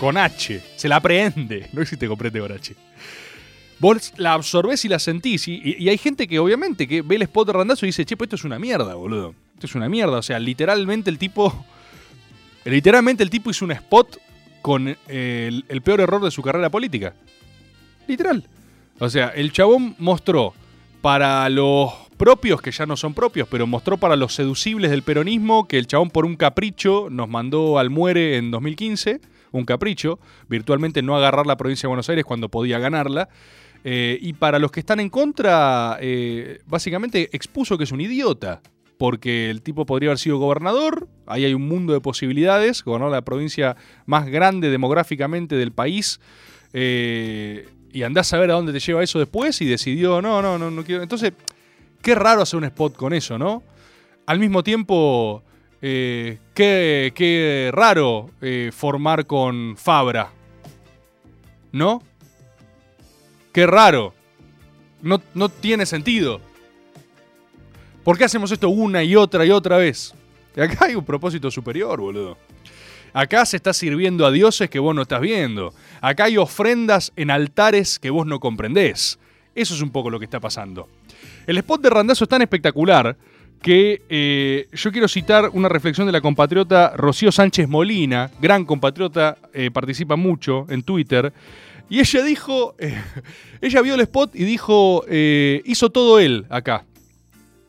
[0.00, 2.74] con H, se la aprehende, no existe comprende con H.
[3.78, 5.46] Vos la absorbés y la sentís.
[5.46, 8.16] Y- y hay gente que, obviamente, que ve el spot de Randazo y dice, che,
[8.16, 9.36] pues esto es una mierda, boludo.
[9.58, 10.18] Esto es una mierda.
[10.18, 11.64] O sea, literalmente el tipo.
[12.64, 14.18] Literalmente el tipo hizo un spot
[14.62, 17.12] con eh, el, peor error de su carrera política.
[18.06, 18.44] Literal.
[19.00, 20.54] O sea, el chabón mostró
[21.00, 25.66] para los propios, que ya no son propios, pero mostró para los seducibles del peronismo
[25.66, 29.20] que el chabón por un capricho nos mandó al muere en 2015.
[29.50, 33.28] Un capricho, virtualmente no agarrar la provincia de Buenos Aires cuando podía ganarla.
[33.82, 38.60] Eh, y para los que están en contra, eh, básicamente expuso que es un idiota.
[38.98, 43.22] Porque el tipo podría haber sido gobernador, ahí hay un mundo de posibilidades, gobernó la
[43.22, 43.76] provincia
[44.06, 46.20] más grande demográficamente del país,
[46.72, 50.58] eh, y andás a ver a dónde te lleva eso después y decidió, no, no,
[50.58, 51.02] no, no quiero.
[51.02, 51.32] Entonces,
[52.02, 53.62] qué raro hacer un spot con eso, ¿no?
[54.26, 55.42] Al mismo tiempo,
[55.80, 60.30] eh, qué, qué raro eh, formar con Fabra,
[61.72, 62.02] ¿no?
[63.52, 64.12] Qué raro.
[65.00, 66.40] No, no tiene sentido.
[68.08, 70.14] ¿Por qué hacemos esto una y otra y otra vez?
[70.56, 72.38] Acá hay un propósito superior, boludo.
[73.12, 75.74] Acá se está sirviendo a dioses que vos no estás viendo.
[76.00, 79.18] Acá hay ofrendas en altares que vos no comprendés.
[79.54, 80.88] Eso es un poco lo que está pasando.
[81.46, 83.14] El spot de Randazo es tan espectacular
[83.60, 89.36] que eh, yo quiero citar una reflexión de la compatriota Rocío Sánchez Molina, gran compatriota,
[89.52, 91.30] eh, participa mucho en Twitter,
[91.90, 92.98] y ella dijo, eh,
[93.60, 96.86] ella vio el spot y dijo, hizo todo él acá.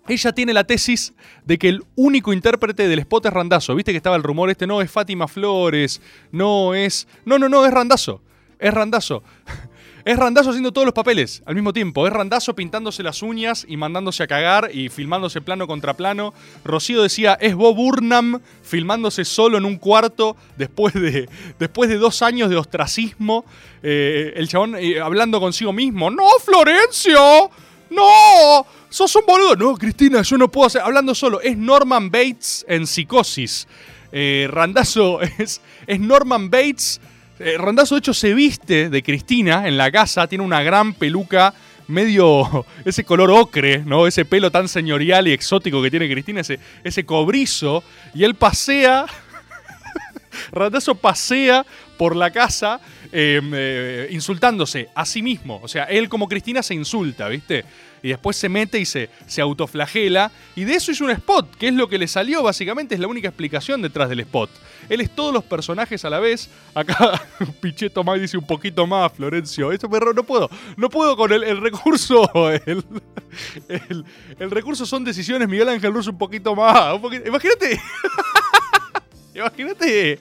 [0.10, 1.14] Ella tiene la tesis
[1.46, 3.76] de que el único intérprete del spot es Randazo.
[3.76, 6.02] Viste que estaba el rumor este, no es Fátima Flores,
[6.32, 7.08] no es...
[7.26, 8.20] No, no, no, es Randazo.
[8.58, 9.24] Es Randazo.
[10.06, 12.08] Es Randazo haciendo todos los papeles al mismo tiempo.
[12.08, 16.34] Es Randazo pintándose las uñas y mandándose a cagar y filmándose plano contra plano.
[16.64, 21.30] Rocío decía, es Bob Burnham filmándose solo en un cuarto después de,
[21.60, 23.46] después de dos años de ostracismo.
[23.84, 26.10] Eh, el chabón eh, hablando consigo mismo.
[26.10, 27.52] ¡No, Florencio!
[27.90, 28.66] ¡No!
[28.90, 29.56] ¡Sos un boludo!
[29.56, 30.82] No, Cristina, yo no puedo hacer.
[30.82, 31.42] Hablando solo.
[31.42, 33.68] Es Norman Bates en psicosis.
[34.12, 37.02] Eh, Randazo es, es Norman Bates.
[37.40, 40.28] Eh, Randazo, de hecho, se viste de Cristina en la casa.
[40.28, 41.54] Tiene una gran peluca
[41.88, 44.08] medio ese color ocre, ¿no?
[44.08, 47.84] Ese pelo tan señorial y exótico que tiene Cristina, ese, ese cobrizo.
[48.14, 49.06] Y él pasea.
[50.52, 51.66] Randazo pasea
[52.00, 52.80] por la casa
[53.12, 55.60] eh, eh, insultándose a sí mismo.
[55.62, 57.66] O sea, él como Cristina se insulta, ¿viste?
[58.02, 60.32] Y después se mete y se, se autoflagela.
[60.56, 63.08] Y de eso hizo un spot, que es lo que le salió, básicamente es la
[63.08, 64.50] única explicación detrás del spot.
[64.88, 66.50] Él es todos los personajes a la vez.
[66.74, 67.22] Acá
[67.62, 69.74] Pichetto más dice un poquito más, Florencio.
[69.74, 70.50] Eso perro, no puedo.
[70.78, 72.32] No puedo con el, recurso.
[72.48, 72.84] El,
[74.40, 76.96] el- recurso son decisiones Miguel Ángel Russo un poquito más.
[76.96, 77.78] un poquito- imagínate.
[79.34, 80.20] Imagínate.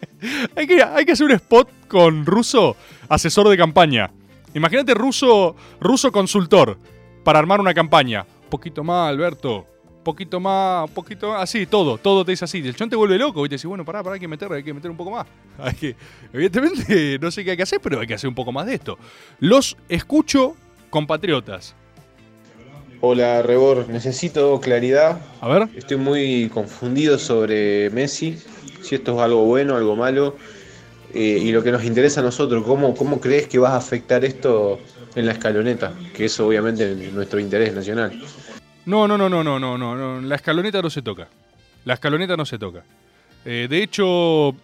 [0.56, 2.76] Hay que, hay que hacer un spot con Russo,
[3.08, 4.10] asesor de campaña.
[4.54, 6.78] Imagínate Russo, Russo consultor
[7.24, 8.26] para armar una campaña.
[8.44, 9.66] Un poquito más, Alberto.
[9.98, 11.42] Un poquito más, un poquito más.
[11.42, 12.58] Así, todo, todo te dice así.
[12.58, 14.62] El chon te vuelve loco y te dice, bueno, pará, pará, hay que meter, hay
[14.62, 15.26] que meter un poco más.
[15.58, 15.96] Hay que,
[16.32, 18.74] evidentemente, no sé qué hay que hacer, pero hay que hacer un poco más de
[18.74, 18.96] esto.
[19.40, 20.54] Los escucho,
[20.88, 21.74] compatriotas.
[23.00, 23.88] Hola, Rebor.
[23.88, 25.20] Necesito claridad.
[25.40, 25.68] A ver.
[25.76, 28.38] Estoy muy confundido sobre Messi.
[28.82, 30.36] Si esto es algo bueno, algo malo.
[31.14, 34.24] Eh, y lo que nos interesa a nosotros, ¿cómo, ¿cómo crees que va a afectar
[34.24, 34.78] esto
[35.14, 35.94] en la escaloneta?
[36.14, 38.20] Que es obviamente nuestro interés nacional.
[38.84, 40.20] No, no, no, no, no, no, no, no.
[40.20, 41.28] La escaloneta no se toca.
[41.84, 42.84] La escaloneta no se toca.
[43.44, 44.54] Eh, de hecho,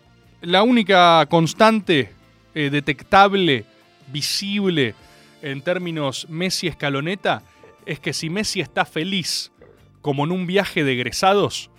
[0.42, 2.10] la única constante
[2.54, 3.64] eh, detectable,
[4.12, 4.94] visible
[5.42, 7.42] en términos Messi-escaloneta
[7.86, 9.52] es que si Messi está feliz,
[10.02, 11.70] como en un viaje de egresados,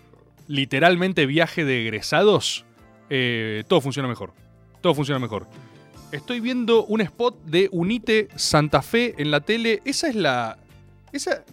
[0.48, 2.66] literalmente viaje de egresados,
[3.10, 4.34] eh, todo funciona mejor.
[4.82, 5.48] Todo funciona mejor.
[6.12, 9.82] Estoy viendo un spot de Unite Santa Fe en la tele.
[9.86, 10.58] Esa es la.
[11.12, 11.44] Esa.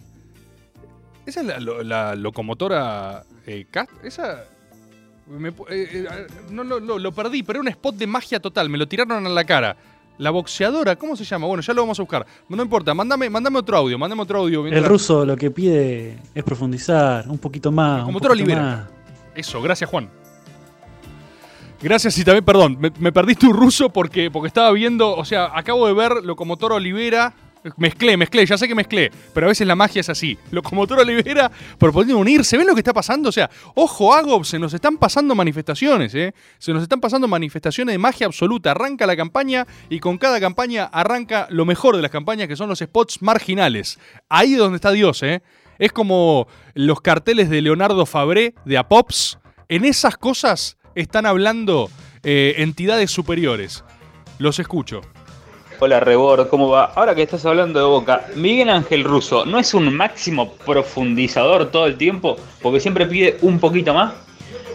[1.25, 3.23] Esa es la, la locomotora.
[3.47, 4.45] eh, Cat- esa.
[5.27, 6.07] me eh, eh,
[6.51, 8.69] no lo- lo perdí, pero era un spot de magia total.
[8.69, 9.75] Me lo tiraron a la cara.
[10.19, 11.47] La boxeadora, ¿cómo se llama?
[11.47, 12.25] Bueno, ya lo vamos a buscar.
[12.47, 14.67] No importa, mándame, mándame otro audio, mándame otro audio.
[14.67, 18.05] El ruso lo que pide es profundizar un poquito más.
[18.05, 18.61] un poquito libera.
[18.61, 18.87] más.
[19.35, 20.09] Eso, gracias Juan.
[21.81, 25.51] Gracias y también, perdón, me, me perdí tu ruso porque, porque estaba viendo, o sea,
[25.53, 27.33] acabo de ver Locomotora Olivera.
[27.77, 30.37] Mezclé, mezclé, ya sé que mezclé, pero a veces la magia es así.
[30.51, 32.57] Locomotora Olivera proponiendo unirse.
[32.57, 33.29] ¿Ven lo que está pasando?
[33.29, 36.33] O sea, ojo, Agob, se nos están pasando manifestaciones, ¿eh?
[36.57, 38.71] Se nos están pasando manifestaciones de magia absoluta.
[38.71, 42.67] Arranca la campaña y con cada campaña arranca lo mejor de las campañas, que son
[42.67, 43.97] los spots marginales.
[44.27, 45.41] Ahí es donde está Dios, ¿eh?
[45.79, 49.39] Es como los carteles de Leonardo Fabré de Apops.
[49.69, 51.89] En esas cosas están hablando
[52.23, 53.83] eh, entidades superiores.
[54.37, 55.01] Los escucho.
[55.85, 56.93] Hola Rebor, ¿cómo va?
[56.95, 61.87] Ahora que estás hablando de Boca, Miguel Ángel Russo, ¿no es un máximo profundizador todo
[61.87, 62.37] el tiempo?
[62.61, 64.13] Porque siempre pide un poquito más.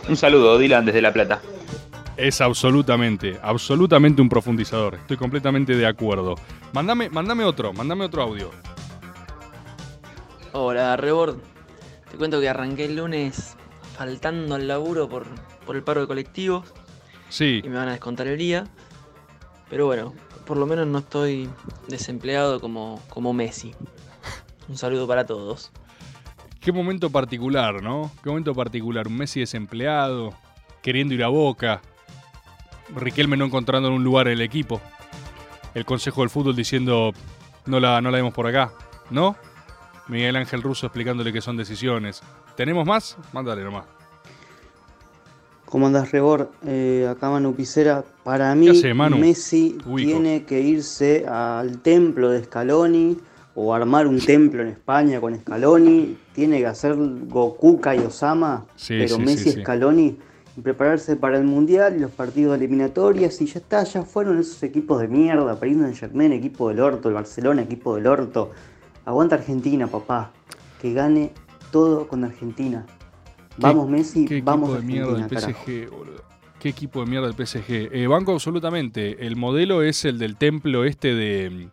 [0.07, 1.41] Un saludo, Dylan, desde La Plata.
[2.19, 4.97] Es absolutamente, absolutamente un profundizador.
[4.97, 6.35] Estoy completamente de acuerdo.
[6.75, 8.51] Mándame, mándame otro, mándame otro audio.
[10.53, 11.39] Hola, Rebord.
[12.11, 13.57] Te cuento que arranqué el lunes
[13.97, 15.25] faltando al laburo por,
[15.65, 16.67] por el paro de colectivos.
[17.31, 17.63] Sí.
[17.65, 18.65] Y me van a descontar el día.
[19.71, 20.15] Pero bueno,
[20.47, 21.49] por lo menos no estoy
[21.89, 23.75] desempleado como, como Messi.
[24.69, 25.71] Un saludo para todos.
[26.61, 28.11] Qué momento particular, ¿no?
[28.23, 29.07] Qué momento particular.
[29.07, 30.35] Un Messi desempleado,
[30.83, 31.81] queriendo ir a Boca.
[32.95, 34.81] Riquelme no encontrando un lugar en el equipo.
[35.75, 37.13] El Consejo del Fútbol diciendo,
[37.67, 38.73] no la, no la demos por acá.
[39.11, 39.37] ¿No?
[40.09, 42.23] Miguel Ángel Russo explicándole que son decisiones.
[42.57, 43.17] ¿Tenemos más?
[43.33, 43.98] Mándale nomás.
[45.71, 46.51] ¿Cómo andás, Rebor?
[46.67, 48.03] Eh, acá Manu Picera.
[48.25, 49.19] Para mí, hace, Manu?
[49.19, 50.09] Messi Ubico.
[50.13, 53.19] tiene que irse al templo de Scaloni
[53.55, 56.17] o armar un templo en España con Scaloni.
[56.33, 59.61] Tiene que hacer Gokuka y Osama, Sí, pero sí, Messi sí.
[59.61, 60.17] Scaloni
[60.57, 64.63] y prepararse para el Mundial y los partidos eliminatorios y ya está, ya fueron esos
[64.63, 68.53] equipos de mierda, Paris Saint-Germain, equipo del orto, el Barcelona, equipo del orto.
[69.05, 70.33] Aguanta Argentina, papá.
[70.81, 71.33] Que gane
[71.71, 72.87] todo con Argentina.
[73.59, 75.65] Vamos Messi, ¿Qué vamos equipo de mierda Argentina, carajo.
[75.65, 76.23] PSG, boludo?
[76.59, 77.91] ¿Qué equipo de mierda del PSG?
[77.93, 79.27] Eh, banco absolutamente.
[79.27, 81.69] El modelo es el del templo este de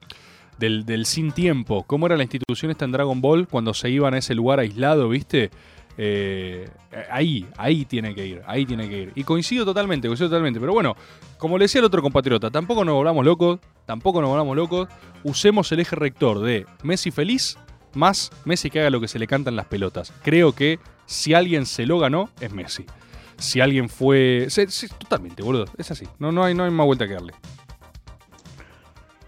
[0.57, 1.83] del, del sin tiempo.
[1.83, 5.09] ¿Cómo era la institución esta en Dragon Ball cuando se iban a ese lugar aislado,
[5.09, 5.51] viste?
[5.97, 6.69] Eh,
[7.09, 9.11] ahí, ahí tiene que ir, ahí tiene que ir.
[9.15, 10.59] Y coincido totalmente, coincido totalmente.
[10.59, 10.95] Pero bueno,
[11.37, 14.89] como le decía el otro compatriota, tampoco nos volvamos locos, tampoco nos volvamos locos.
[15.23, 17.57] Usemos el eje rector de Messi feliz
[17.95, 20.13] más Messi que haga lo que se le cantan las pelotas.
[20.23, 22.85] Creo que si alguien se lo ganó, es Messi.
[23.37, 24.47] Si alguien fue.
[24.49, 25.65] sí, sí, totalmente, boludo.
[25.77, 26.07] Es así.
[26.19, 27.33] No, no, hay, no hay más vuelta que darle.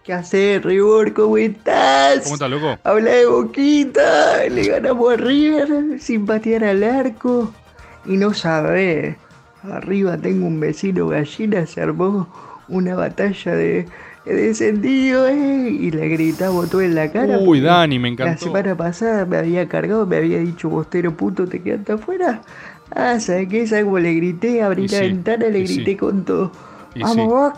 [0.03, 1.13] ¿Qué haces, Ribor?
[1.13, 2.21] ¿Cómo estás?
[2.23, 2.77] ¿Cómo estás, loco?
[2.85, 7.53] Habla de Boquita, le ganamos a River sin patear al arco.
[8.05, 9.17] Y no sabés,
[9.63, 12.33] arriba tengo un vecino gallina, se armó
[12.69, 13.85] una batalla de,
[14.27, 15.69] de descendido, ¿eh?
[15.69, 17.37] Y le gritamos todo en la cara.
[17.39, 18.45] Uy, Dani, me La encantó.
[18.45, 22.41] semana pasada me había cargado, me había dicho, bostero puto, te quedaste afuera.
[22.95, 23.67] Ah, ¿sabes qué?
[23.67, 24.61] ¿Sabes cómo le grité?
[24.61, 25.75] Abrí Y la sí, ventana, le sí.
[25.75, 26.51] grité con todo.
[26.95, 27.53] Y ¡Vamos,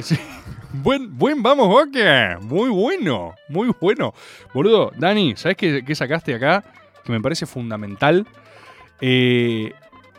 [0.00, 0.16] sí.
[0.82, 2.38] Buen, buen, vamos, Boca.
[2.42, 4.12] Muy bueno, muy bueno.
[4.52, 6.64] Boludo, Dani, ¿sabes qué, qué sacaste acá?
[7.04, 8.26] Que me parece fundamental.
[9.00, 9.72] Eh,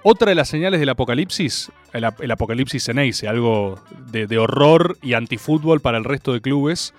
[0.04, 3.80] otra de las señales del apocalipsis, el, el apocalipsis Ceneice, algo
[4.12, 6.94] de, horror y antifútbol para el resto de clubes.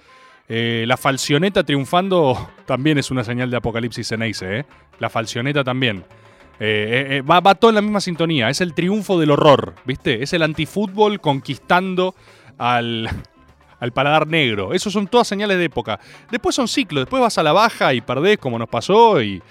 [0.49, 4.64] Eh, la falcioneta triunfando también es una señal de apocalipsis Ceneice, ¿eh?
[4.99, 6.05] La falcioneta también.
[6.59, 8.49] Eh, eh, va, va todo en la misma sintonía.
[8.49, 10.22] Es el triunfo del horror, ¿viste?
[10.22, 12.14] Es el antifútbol conquistando
[12.57, 13.11] al,
[13.80, 14.72] al paladar negro.
[14.72, 16.01] Esos son todas señales de época.
[16.30, 17.03] Después son ciclos.
[17.03, 19.42] Después vas a la baja y perdés como nos pasó y,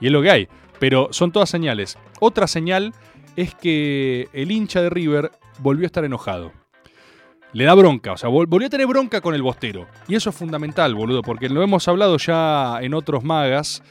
[0.00, 0.48] y es lo que hay.
[0.78, 1.96] Pero son todas señales.
[2.20, 2.92] Otra señal
[3.40, 6.52] es que el hincha de River volvió a estar enojado.
[7.52, 9.86] Le da bronca, o sea, vol- volvió a tener bronca con el bostero.
[10.06, 13.82] Y eso es fundamental, boludo, porque lo hemos hablado ya en otros magas.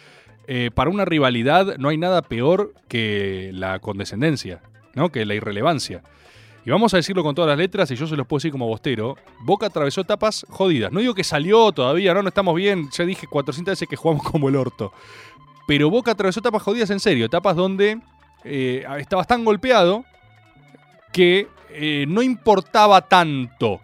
[0.52, 4.62] eh, para una rivalidad no hay nada peor que la condescendencia,
[4.96, 5.10] ¿no?
[5.12, 6.02] Que la irrelevancia.
[6.66, 8.66] Y vamos a decirlo con todas las letras, y yo se los puedo decir como
[8.68, 9.16] bostero.
[9.42, 10.92] Boca atravesó etapas jodidas.
[10.92, 12.90] No digo que salió todavía, no, no estamos bien.
[12.98, 14.92] Ya dije 400 veces que jugamos como el orto.
[15.68, 17.26] Pero Boca atravesó etapas jodidas en serio.
[17.28, 18.00] Etapas donde
[18.44, 20.06] eh, estabas tan golpeado
[21.12, 23.82] que eh, no importaba tanto.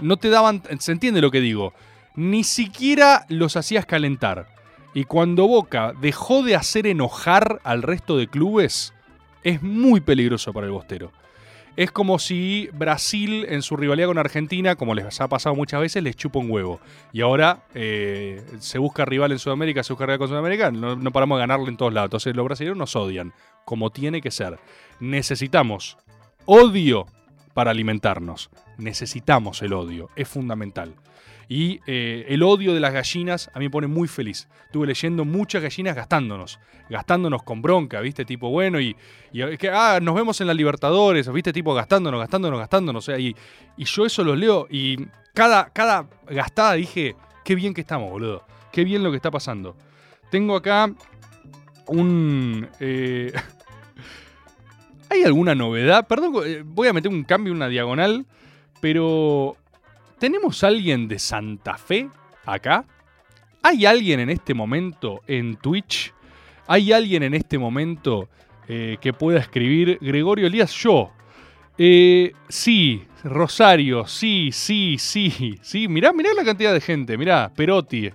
[0.00, 0.62] No te daban.
[0.78, 1.72] ¿Se entiende lo que digo?
[2.14, 4.48] Ni siquiera los hacías calentar.
[4.94, 8.94] Y cuando Boca dejó de hacer enojar al resto de clubes,
[9.42, 11.12] es muy peligroso para el Bostero.
[11.76, 16.02] Es como si Brasil en su rivalidad con Argentina, como les ha pasado muchas veces,
[16.02, 16.80] les chupa un huevo.
[17.12, 21.10] Y ahora eh, se busca rival en Sudamérica, se busca rival con Sudamérica, no, no
[21.10, 22.08] paramos de ganarle en todos lados.
[22.08, 23.34] Entonces los brasileños nos odian,
[23.66, 24.58] como tiene que ser.
[25.00, 25.98] Necesitamos
[26.46, 27.06] odio
[27.52, 28.50] para alimentarnos.
[28.78, 30.94] Necesitamos el odio, es fundamental.
[31.48, 34.48] Y eh, el odio de las gallinas a mí me pone muy feliz.
[34.64, 36.58] Estuve leyendo muchas gallinas gastándonos,
[36.90, 38.24] gastándonos con bronca, ¿viste?
[38.24, 38.96] Tipo, bueno, y,
[39.32, 41.52] y que, ah, nos vemos en la Libertadores, ¿viste?
[41.52, 43.04] Tipo, gastándonos, gastándonos, gastándonos.
[43.04, 43.36] O sea, y,
[43.76, 44.96] y yo eso los leo y
[45.34, 48.44] cada, cada gastada dije, qué bien que estamos, boludo.
[48.72, 49.76] Qué bien lo que está pasando.
[50.30, 50.92] Tengo acá
[51.86, 52.68] un...
[52.80, 53.32] eh,
[55.10, 56.06] ¿Hay alguna novedad?
[56.08, 58.26] Perdón, eh, voy a meter un cambio, una diagonal,
[58.80, 59.56] pero
[60.18, 62.08] ¿tenemos alguien de Santa Fe
[62.44, 62.84] acá?
[63.62, 66.12] ¿Hay alguien en este momento en Twitch?
[66.66, 68.28] ¿Hay alguien en este momento
[68.68, 70.72] eh, que pueda escribir Gregorio Elías?
[70.72, 71.12] Yo.
[71.78, 75.88] Eh, sí, Rosario, sí, sí, sí, sí.
[75.88, 78.10] Mirá, mirá la cantidad de gente, mirá, Perotti.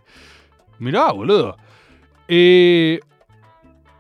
[0.80, 1.58] Mirá, boludo.
[2.28, 3.00] Eh,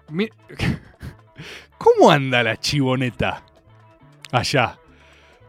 [1.77, 3.43] ¿Cómo anda la chivoneta
[4.31, 4.80] allá?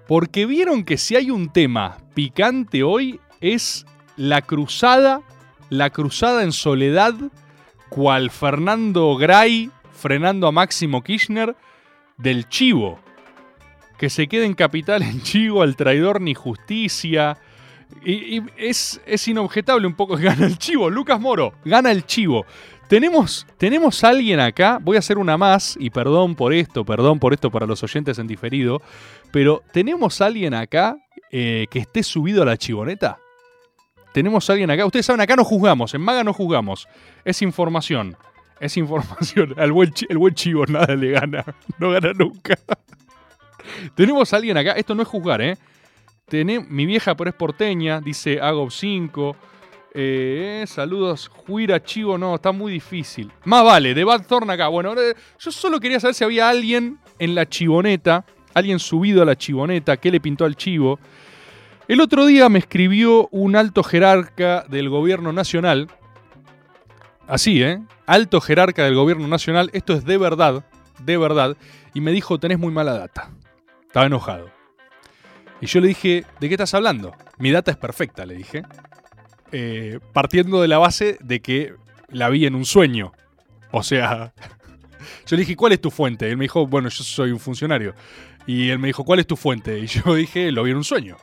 [0.07, 3.87] Porque vieron que si hay un tema picante hoy es
[4.17, 5.23] la cruzada,
[5.71, 7.15] la cruzada en soledad,
[7.89, 11.57] cual Fernando Gray frenando a Máximo Kirchner
[12.19, 12.99] del Chivo.
[13.99, 17.39] Que se quede en capital en Chivo, al traidor ni justicia.
[18.05, 20.91] Y, y es, es inobjetable un poco que gana el Chivo.
[20.91, 22.45] Lucas Moro, gana el Chivo.
[22.93, 27.33] Tenemos, tenemos alguien acá, voy a hacer una más, y perdón por esto, perdón por
[27.33, 28.83] esto para los oyentes en diferido,
[29.31, 30.99] pero tenemos alguien acá
[31.31, 33.17] eh, que esté subido a la chivoneta.
[34.13, 36.87] Tenemos alguien acá, ustedes saben, acá no juzgamos, en Maga no juzgamos,
[37.25, 38.15] es información,
[38.61, 39.55] es información.
[39.59, 41.47] Al buen el buen chivo nada le gana,
[41.79, 42.59] no gana nunca.
[43.95, 45.57] tenemos alguien acá, esto no es juzgar, ¿eh?
[46.29, 49.35] Tené- mi vieja pero es porteña, dice Agob 5.
[49.95, 53.31] Eh, saludos, Juira Chivo, no, está muy difícil.
[53.45, 54.69] Más vale, de Bad Thorn acá.
[54.69, 54.95] Bueno,
[55.39, 58.25] yo solo quería saber si había alguien en la chivoneta,
[58.55, 60.99] alguien subido a la chivoneta, qué le pintó al chivo.
[61.89, 65.89] El otro día me escribió un alto jerarca del gobierno nacional.
[67.27, 67.83] Así, ¿eh?
[68.07, 69.69] Alto jerarca del gobierno nacional.
[69.75, 70.65] Esto es de verdad,
[71.05, 71.57] de verdad.
[71.93, 73.31] Y me dijo, tenés muy mala data.
[73.87, 74.49] Estaba enojado.
[75.61, 77.13] Y yo le dije, ¿de qué estás hablando?
[77.39, 78.63] Mi data es perfecta, le dije.
[79.53, 81.75] Eh, partiendo de la base de que
[82.09, 83.13] la vi en un sueño.
[83.71, 84.33] O sea,
[85.27, 86.29] yo le dije, ¿cuál es tu fuente?
[86.29, 87.95] Él me dijo, bueno, yo soy un funcionario.
[88.47, 89.79] Y él me dijo, ¿cuál es tu fuente?
[89.79, 91.17] Y yo dije, lo vi en un sueño.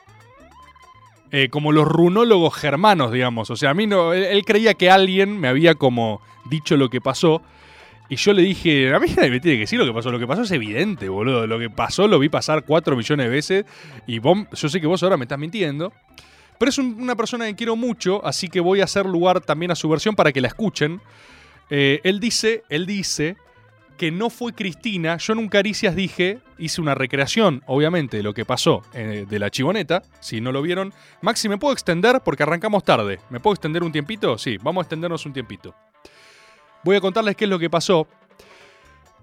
[1.32, 3.50] Eh, como los runólogos germanos, digamos.
[3.50, 4.12] O sea, a mí no.
[4.12, 7.42] Él, creía que alguien me había como dicho lo que pasó.
[8.08, 10.10] Y yo le dije, a mí nadie me tiene que decir lo que pasó.
[10.10, 11.46] Lo que pasó es evidente, boludo.
[11.46, 13.64] Lo que pasó lo vi pasar 4 millones de veces.
[14.08, 15.92] Y vos- yo sé que vos ahora me estás mintiendo.
[16.60, 19.70] Pero es un- una persona que quiero mucho, así que voy a hacer lugar también
[19.70, 21.00] a su versión para que la escuchen.
[21.70, 23.38] Eh, él dice, él dice
[23.96, 25.16] que no fue Cristina.
[25.16, 29.38] Yo en un Caricias dije, hice una recreación, obviamente, de lo que pasó eh, de
[29.38, 30.02] la chivoneta.
[30.20, 30.92] Si no lo vieron,
[31.22, 32.20] Maxi, ¿me puedo extender?
[32.22, 33.20] Porque arrancamos tarde.
[33.30, 34.36] ¿Me puedo extender un tiempito?
[34.36, 35.74] Sí, vamos a extendernos un tiempito.
[36.84, 38.06] Voy a contarles qué es lo que pasó.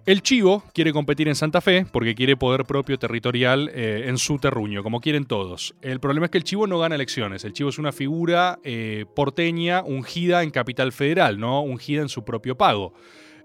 [0.08, 4.38] El Chivo quiere competir en Santa Fe porque quiere poder propio territorial eh, en su
[4.38, 5.76] terruño, como quieren todos.
[5.82, 7.44] El problema es que el Chivo no gana elecciones.
[7.44, 12.24] El Chivo es una figura eh, porteña ungida en Capital Federal, no ungida en su
[12.24, 12.94] propio pago.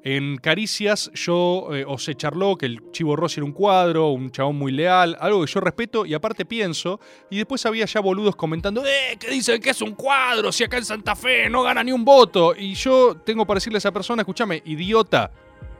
[0.04, 4.30] En Caricias yo eh, os se charló que el Chivo Rossi era un cuadro, un
[4.30, 7.00] chabón muy leal, algo que yo respeto y aparte pienso.
[7.28, 9.16] Y después había ya boludos comentando, ¡eh!
[9.18, 12.04] que dicen que es un cuadro, si acá en Santa Fe no gana ni un
[12.04, 12.54] voto.
[12.56, 15.32] Y yo tengo para decirle a esa persona, escúchame, idiota,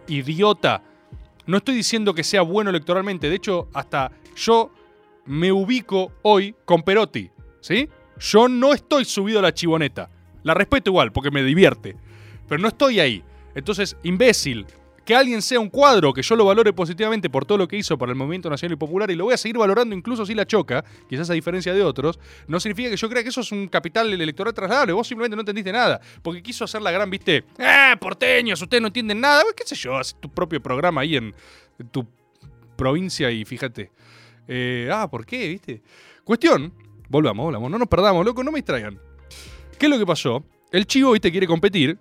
[0.09, 0.83] idiota.
[1.47, 4.73] No estoy diciendo que sea bueno electoralmente, de hecho, hasta yo
[5.27, 7.31] me ubico hoy con Perotti,
[7.61, 7.89] ¿sí?
[8.19, 10.11] Yo no estoy subido a la chivoneta.
[10.43, 11.97] La respeto igual, porque me divierte.
[12.49, 13.25] Pero no estoy ahí.
[13.55, 14.67] Entonces, imbécil,
[15.05, 17.99] que alguien sea un cuadro, que yo lo valore positivamente por todo lo que hizo
[17.99, 20.47] para el movimiento nacional y popular, y lo voy a seguir valorando incluso si la
[20.47, 23.69] choca, quizás a diferencia de otros, no significa que yo crea que eso es un
[23.69, 24.93] capital electoral trasladable.
[24.93, 28.61] Vos simplemente no entendiste nada, porque quiso hacer la gran, viste, ¡eh, porteños!
[28.63, 29.43] Ustedes no entienden nada.
[29.57, 29.97] ¿Qué sé yo?
[29.97, 31.35] Haz tu propio programa ahí en
[31.91, 32.07] tu
[32.77, 33.91] provincia y fíjate.
[34.49, 35.49] Eh, ah, ¿por qué?
[35.49, 35.83] ¿Viste?
[36.25, 36.73] Cuestión,
[37.09, 38.99] volvamos, volvamos, no nos perdamos, loco, no me distraigan.
[39.79, 40.45] ¿Qué es lo que pasó?
[40.71, 41.99] El chivo, viste, quiere competir.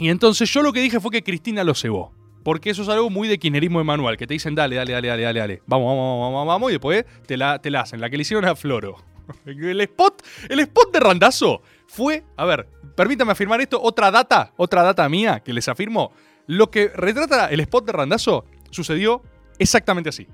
[0.00, 2.12] Y entonces yo lo que dije fue que Cristina lo cebó.
[2.42, 5.08] Porque eso es algo muy de kirchnerismo de manual, que te dicen dale, dale, dale,
[5.08, 5.62] dale, dale, dale.
[5.66, 8.00] Vamos, vamos, vamos, vamos, y después te la, te la hacen.
[8.00, 8.96] La que le hicieron a Floro.
[9.46, 14.82] El spot, el spot de Randazo fue, a ver, permítame afirmar esto, otra data, otra
[14.82, 16.12] data mía que les afirmo.
[16.48, 19.22] Lo que retrata el spot de Randazo sucedió
[19.58, 20.26] exactamente así.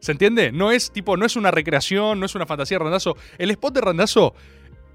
[0.00, 0.52] ¿Se entiende?
[0.52, 3.16] No es tipo, no es una recreación, no es una fantasía de Randazo.
[3.38, 4.34] El spot de Randazo,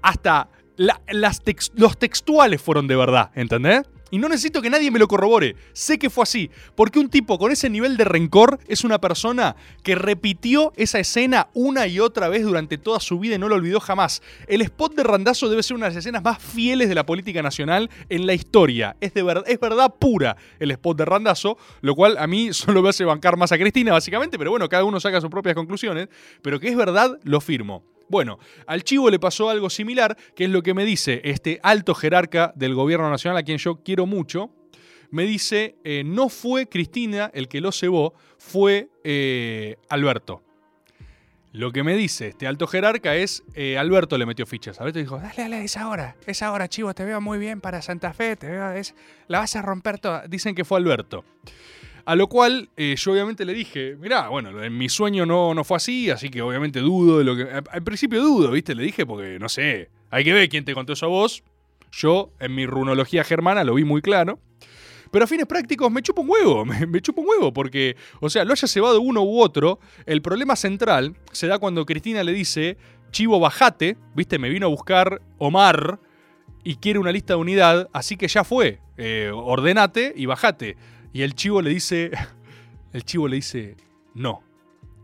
[0.02, 1.40] hasta la- las
[1.74, 3.82] los textuales fueron de verdad, ¿entendés?
[4.10, 5.56] Y no necesito que nadie me lo corrobore.
[5.72, 6.50] Sé que fue así.
[6.74, 11.48] Porque un tipo con ese nivel de rencor es una persona que repitió esa escena
[11.54, 14.22] una y otra vez durante toda su vida y no lo olvidó jamás.
[14.46, 17.42] El spot de Randazo debe ser una de las escenas más fieles de la política
[17.42, 18.96] nacional en la historia.
[19.00, 22.88] Es, de es verdad pura el spot de Randazo, lo cual a mí solo me
[22.88, 26.08] hace bancar más a Cristina, básicamente, pero bueno, cada uno saca sus propias conclusiones.
[26.42, 27.82] Pero que es verdad, lo firmo.
[28.08, 31.94] Bueno, al Chivo le pasó algo similar, que es lo que me dice este alto
[31.94, 34.50] jerarca del gobierno nacional, a quien yo quiero mucho.
[35.10, 40.42] Me dice, eh, no fue Cristina el que lo cebó, fue eh, Alberto.
[41.52, 44.80] Lo que me dice este alto jerarca es, eh, Alberto le metió fichas.
[44.80, 48.12] Alberto dijo, dale, dale, es ahora, es ahora, Chivo, te veo muy bien para Santa
[48.12, 48.74] Fe, te veo,
[49.28, 50.26] la vas a romper toda.
[50.28, 51.24] Dicen que fue Alberto.
[52.08, 55.62] A lo cual eh, yo obviamente le dije, mirá, bueno, en mi sueño no, no
[55.62, 57.46] fue así, así que obviamente dudo de lo que...
[57.70, 58.74] Al principio dudo, ¿viste?
[58.74, 61.44] Le dije porque, no sé, hay que ver quién te contó eso a vos.
[61.92, 64.38] Yo, en mi runología germana, lo vi muy claro.
[65.10, 68.30] Pero a fines prácticos me chupa un huevo, me, me chupa un huevo, porque, o
[68.30, 72.32] sea, lo haya cebado uno u otro, el problema central se da cuando Cristina le
[72.32, 72.78] dice,
[73.10, 76.00] Chivo, bajate, viste, me vino a buscar Omar
[76.64, 80.76] y quiere una lista de unidad, así que ya fue, eh, ordenate y bajate.
[81.12, 82.10] Y el chivo le dice,
[82.92, 83.76] el chivo le dice,
[84.14, 84.42] no.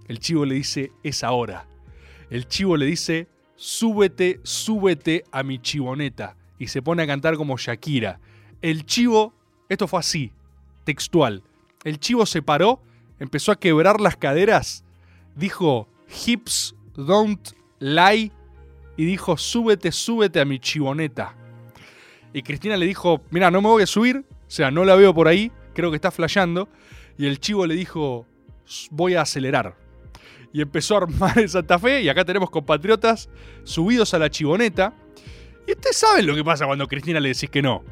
[0.09, 1.66] El chivo le dice, es ahora.
[2.30, 6.36] El chivo le dice, súbete, súbete a mi chivoneta.
[6.59, 8.20] Y se pone a cantar como Shakira.
[8.62, 9.34] El chivo
[9.68, 10.32] Esto fue así,
[10.84, 11.42] textual.
[11.84, 12.80] El chivo se paró,
[13.18, 14.84] empezó a quebrar las caderas,
[15.34, 15.88] dijo
[16.26, 18.30] hips don't lie
[18.96, 21.34] y dijo súbete, súbete a mi chivoneta.
[22.32, 25.14] Y Cristina le dijo, mira, no me voy a subir, o sea, no la veo
[25.14, 26.68] por ahí, creo que está flasheando.
[27.18, 28.27] Y el chivo le dijo,
[28.91, 29.77] voy a acelerar.
[30.53, 33.29] Y empezó a armar en Santa Fe, y acá tenemos compatriotas
[33.64, 34.95] subidos a la chivoneta.
[35.66, 37.83] Y ustedes saben lo que pasa cuando a Cristina le decís que no.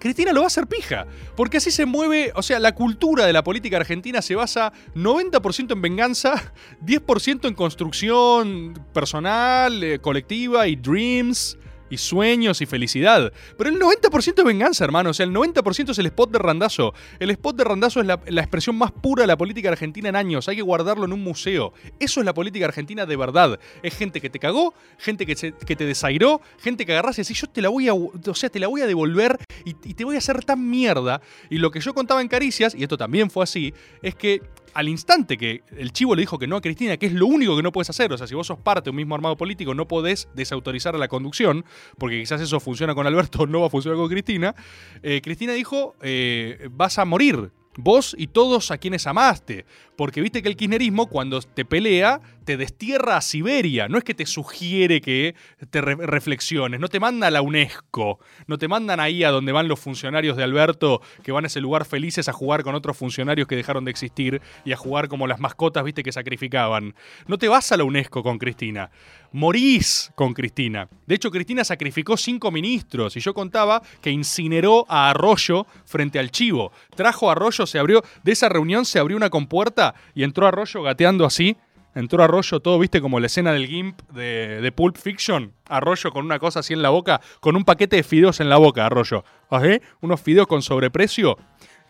[0.00, 1.06] Cristina lo va a hacer pija.
[1.36, 5.72] Porque así se mueve, o sea, la cultura de la política argentina se basa 90%
[5.72, 6.52] en venganza,
[6.84, 11.56] 10% en construcción personal, eh, colectiva y dreams.
[11.90, 13.32] Y sueños y felicidad.
[13.58, 15.10] Pero el 90% es venganza, hermano.
[15.10, 16.94] O sea, el 90% es el spot de Randazo.
[17.18, 20.48] El spot de Randazo es la, expresión más pura de la política argentina en años.
[20.48, 21.72] Hay que guardarlo en un museo.
[21.98, 23.58] Eso es la política argentina de verdad.
[23.82, 25.34] Es gente que te cagó, gente que
[25.76, 28.58] te desairó, gente que agarrás y decís, yo te la voy a, o sea, te
[28.58, 31.20] la voy a devolver y, y te voy a hacer tan mierda.
[31.48, 34.42] Y lo que yo contaba en Caricias, y esto también fue así, es que
[34.74, 37.56] al instante que el chivo le dijo que no a Cristina, que es lo único
[37.56, 39.74] que no puedes hacer, o sea, si vos sos parte de un mismo armado político,
[39.74, 41.64] no podés desautorizar a la conducción,
[41.98, 44.54] porque quizás eso funciona con Alberto, no va a funcionar con Cristina,
[45.02, 47.50] eh, Cristina dijo, eh, vas a morir.
[47.76, 49.64] Vos y todos a quienes amaste.
[49.96, 53.88] Porque viste que el kirchnerismo, cuando te pelea, te destierra a Siberia.
[53.88, 55.34] No es que te sugiere que
[55.70, 56.80] te re- reflexiones.
[56.80, 58.18] No te manda a la UNESCO.
[58.46, 61.60] No te mandan ahí a donde van los funcionarios de Alberto, que van a ese
[61.60, 65.26] lugar felices a jugar con otros funcionarios que dejaron de existir y a jugar como
[65.26, 66.94] las mascotas, viste, que sacrificaban.
[67.26, 68.90] No te vas a la UNESCO con Cristina.
[69.32, 70.88] Morís con Cristina.
[71.06, 76.30] De hecho, Cristina sacrificó cinco ministros y yo contaba que incineró a Arroyo frente al
[76.32, 76.72] chivo.
[76.96, 80.82] Trajo a Arroyo, se abrió, de esa reunión se abrió una compuerta y entró Arroyo
[80.82, 81.56] gateando así.
[81.94, 85.52] Entró Arroyo todo, viste, como la escena del GIMP de, de Pulp Fiction.
[85.68, 88.58] Arroyo con una cosa así en la boca, con un paquete de fideos en la
[88.58, 89.24] boca, Arroyo.
[89.50, 89.78] ¿Ajá?
[90.00, 91.36] Unos fideos con sobreprecio.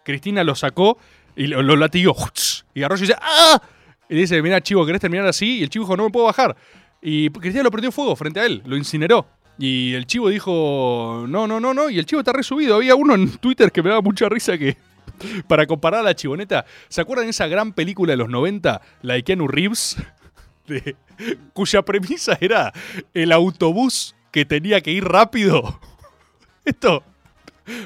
[0.04, 0.98] Cristina lo sacó
[1.36, 2.16] y lo, lo latigó.
[2.74, 3.60] Y Arroyo dice, ¡ah!
[4.08, 5.58] Y dice, mira, chivo, ¿querés terminar así?
[5.58, 6.56] Y el chivo dijo, no me puedo bajar.
[7.02, 9.26] Y Cristina lo prendió fuego frente a él, lo incineró.
[9.58, 11.90] Y el chivo dijo, no, no, no, no.
[11.90, 12.76] Y el chivo está resubido.
[12.76, 14.76] Había uno en Twitter que me daba mucha risa que,
[15.48, 19.14] para comparar a la chivoneta, ¿se acuerdan de esa gran película de los 90, la
[19.14, 19.96] de Keanu Reeves?
[21.52, 22.72] Cuya premisa era
[23.14, 25.80] el autobús que tenía que ir rápido.
[26.64, 27.02] Esto.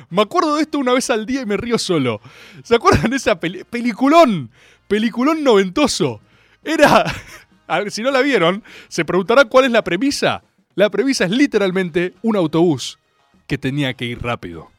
[0.09, 2.21] Me acuerdo de esto una vez al día y me río solo.
[2.63, 4.51] ¿Se acuerdan de esa peli- peliculón?
[4.89, 6.21] Peliculón noventoso.
[6.63, 7.05] Era.
[7.67, 10.43] A ver, si no la vieron, se preguntarán cuál es la premisa.
[10.75, 12.99] La premisa es literalmente un autobús
[13.47, 14.71] que tenía que ir rápido.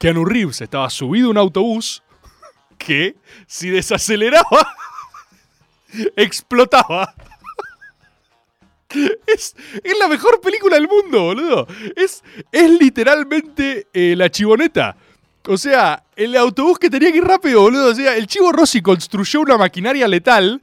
[0.00, 2.02] Keanu Reeves estaba subido un autobús
[2.78, 4.74] que, si desaceleraba,
[6.16, 7.14] explotaba.
[9.26, 11.66] Es, es la mejor película del mundo, boludo.
[11.94, 14.96] Es, es literalmente eh, la chivoneta.
[15.46, 17.90] O sea, el autobús que tenía que ir rápido, boludo.
[17.90, 20.62] O sea, el chivo Rossi construyó una maquinaria letal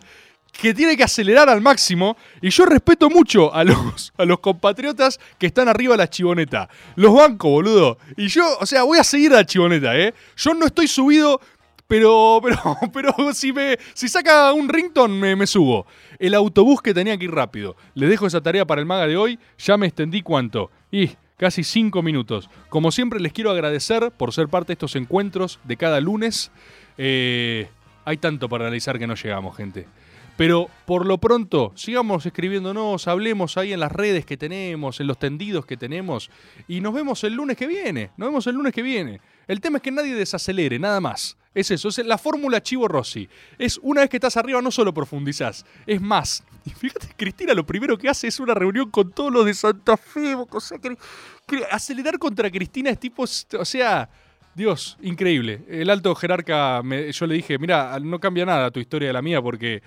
[0.60, 2.18] que tiene que acelerar al máximo.
[2.41, 6.70] Y yo respeto mucho a los, a los compatriotas que están arriba de la chivoneta.
[6.95, 7.97] Los banco, boludo.
[8.16, 10.14] Y yo, o sea, voy a seguir la chivoneta, ¿eh?
[10.36, 11.39] Yo no estoy subido,
[11.88, 15.86] pero, pero, pero si me, si saca un rington me, me subo.
[16.20, 17.76] El autobús que tenía que ir rápido.
[17.93, 19.39] Les dejo esa tarea para el maga de hoy.
[19.58, 20.72] Ya me extendí cuánto.
[20.91, 22.49] Y casi cinco minutos.
[22.70, 26.51] Como siempre les quiero agradecer por ser parte de estos encuentros de cada lunes.
[26.97, 27.70] Eh,
[28.05, 29.88] hay tanto para analizar que no llegamos, gente.
[30.38, 35.18] Pero por lo pronto, sigamos escribiéndonos, hablemos ahí en las redes que tenemos, en los
[35.18, 36.30] tendidos que tenemos.
[36.68, 38.12] Y nos vemos el lunes que viene.
[38.18, 39.20] Nos vemos el lunes que viene.
[39.48, 41.38] El tema es que nadie desacelere, nada más.
[41.56, 43.28] Es eso, es la fórmula Chivo Rossi.
[43.58, 46.44] Es una vez que estás arriba no solo profundizás, es más.
[46.66, 49.98] Y fíjate, Cristina lo primero que hace es una reunión con todos los de Santa
[49.98, 50.36] Fe.
[50.36, 50.96] O sea, que-
[51.48, 54.08] que acelerar contra Cristina es tipo, o sea,
[54.54, 55.62] Dios, increíble.
[55.70, 56.82] El alto jerarca,
[57.12, 59.82] yo le dije, mira, no cambia nada tu historia de la mía porque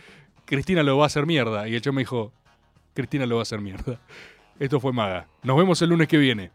[0.51, 1.68] Cristina lo va a hacer mierda.
[1.68, 2.32] Y el chavo me dijo,
[2.92, 4.01] Cristina lo va a hacer mierda.
[4.59, 5.28] Esto fue Maga.
[5.44, 6.51] Nos vemos el lunes que viene.